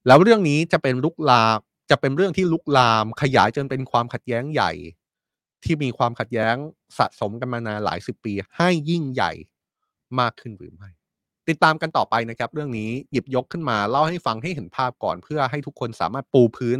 [0.06, 1.58] แล้วเรื่องนี้จะเป็นลุกลาม
[1.90, 4.70] จะเป็นเรื่องที่ลุกลามขยายจนเป็นความขัดแย้งใหญ่
[5.64, 6.56] ที่มีความขัดแย้ง
[6.98, 9.32] สะสมกันมานานหลายสิบปี ให้ยิ่งใหญ่
[10.20, 10.90] มากขึ้นหรือไม่
[11.48, 16.78] ติดตามกันต่อไปนะครับ เรื่องนี้หยิบยกขึ้นมาเล่าให้ฟังให้เห็นภาพก่อน เพื่อให้ทุกคนสามารถปูพื้น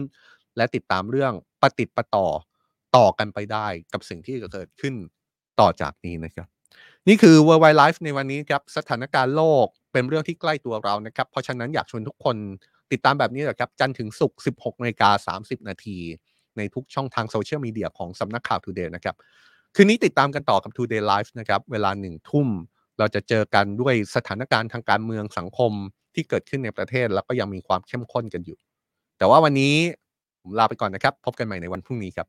[0.57, 2.27] และติดตามเรื่องปฏิติดประต่อ
[2.97, 4.95] ต่อกันไปได้กับสิ่งที่จะเกิดขึ้น
[5.61, 6.47] ต่อจากนี้นะครับ
[7.09, 12.37] นี่คือ World Wide Life ในวันนี้ครับสถานการณ์โลกเป็นเรื่องที่ใกล้ตัวเรานะครับ เพราะฉะนั้นอยากชวนทุกคน
[12.93, 15.99] ติดตามแบบนี้แหละครับ จันทร์ถึงศุกร์16นาฬิกา30 นาที
[16.59, 19.17] ในทุกช่องทางโซเชียลมีเดียของสำนักข่าว Today นะครับ
[19.75, 22.49] คืนนี้ติดตามกันต่อกับ Today Live นะครับ เวลาหนึ่งทุ่ม
[22.99, 25.73] เราจะเจอกันด้วยสถานการณ์ทางการเมืองสังคม
[26.15, 28.59] ที่เกิดขึ้นในประเทศ แล้วก็ยังมีความเข้มข้นกันอยู่
[29.19, 29.75] แต่ว่าวันนี้
[30.41, 32.27] ผมลาไปก่อนนะครับ พบกันใหม่ในวันพรุ่งนี้ครับ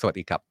[0.00, 0.49] สวัสดีครับ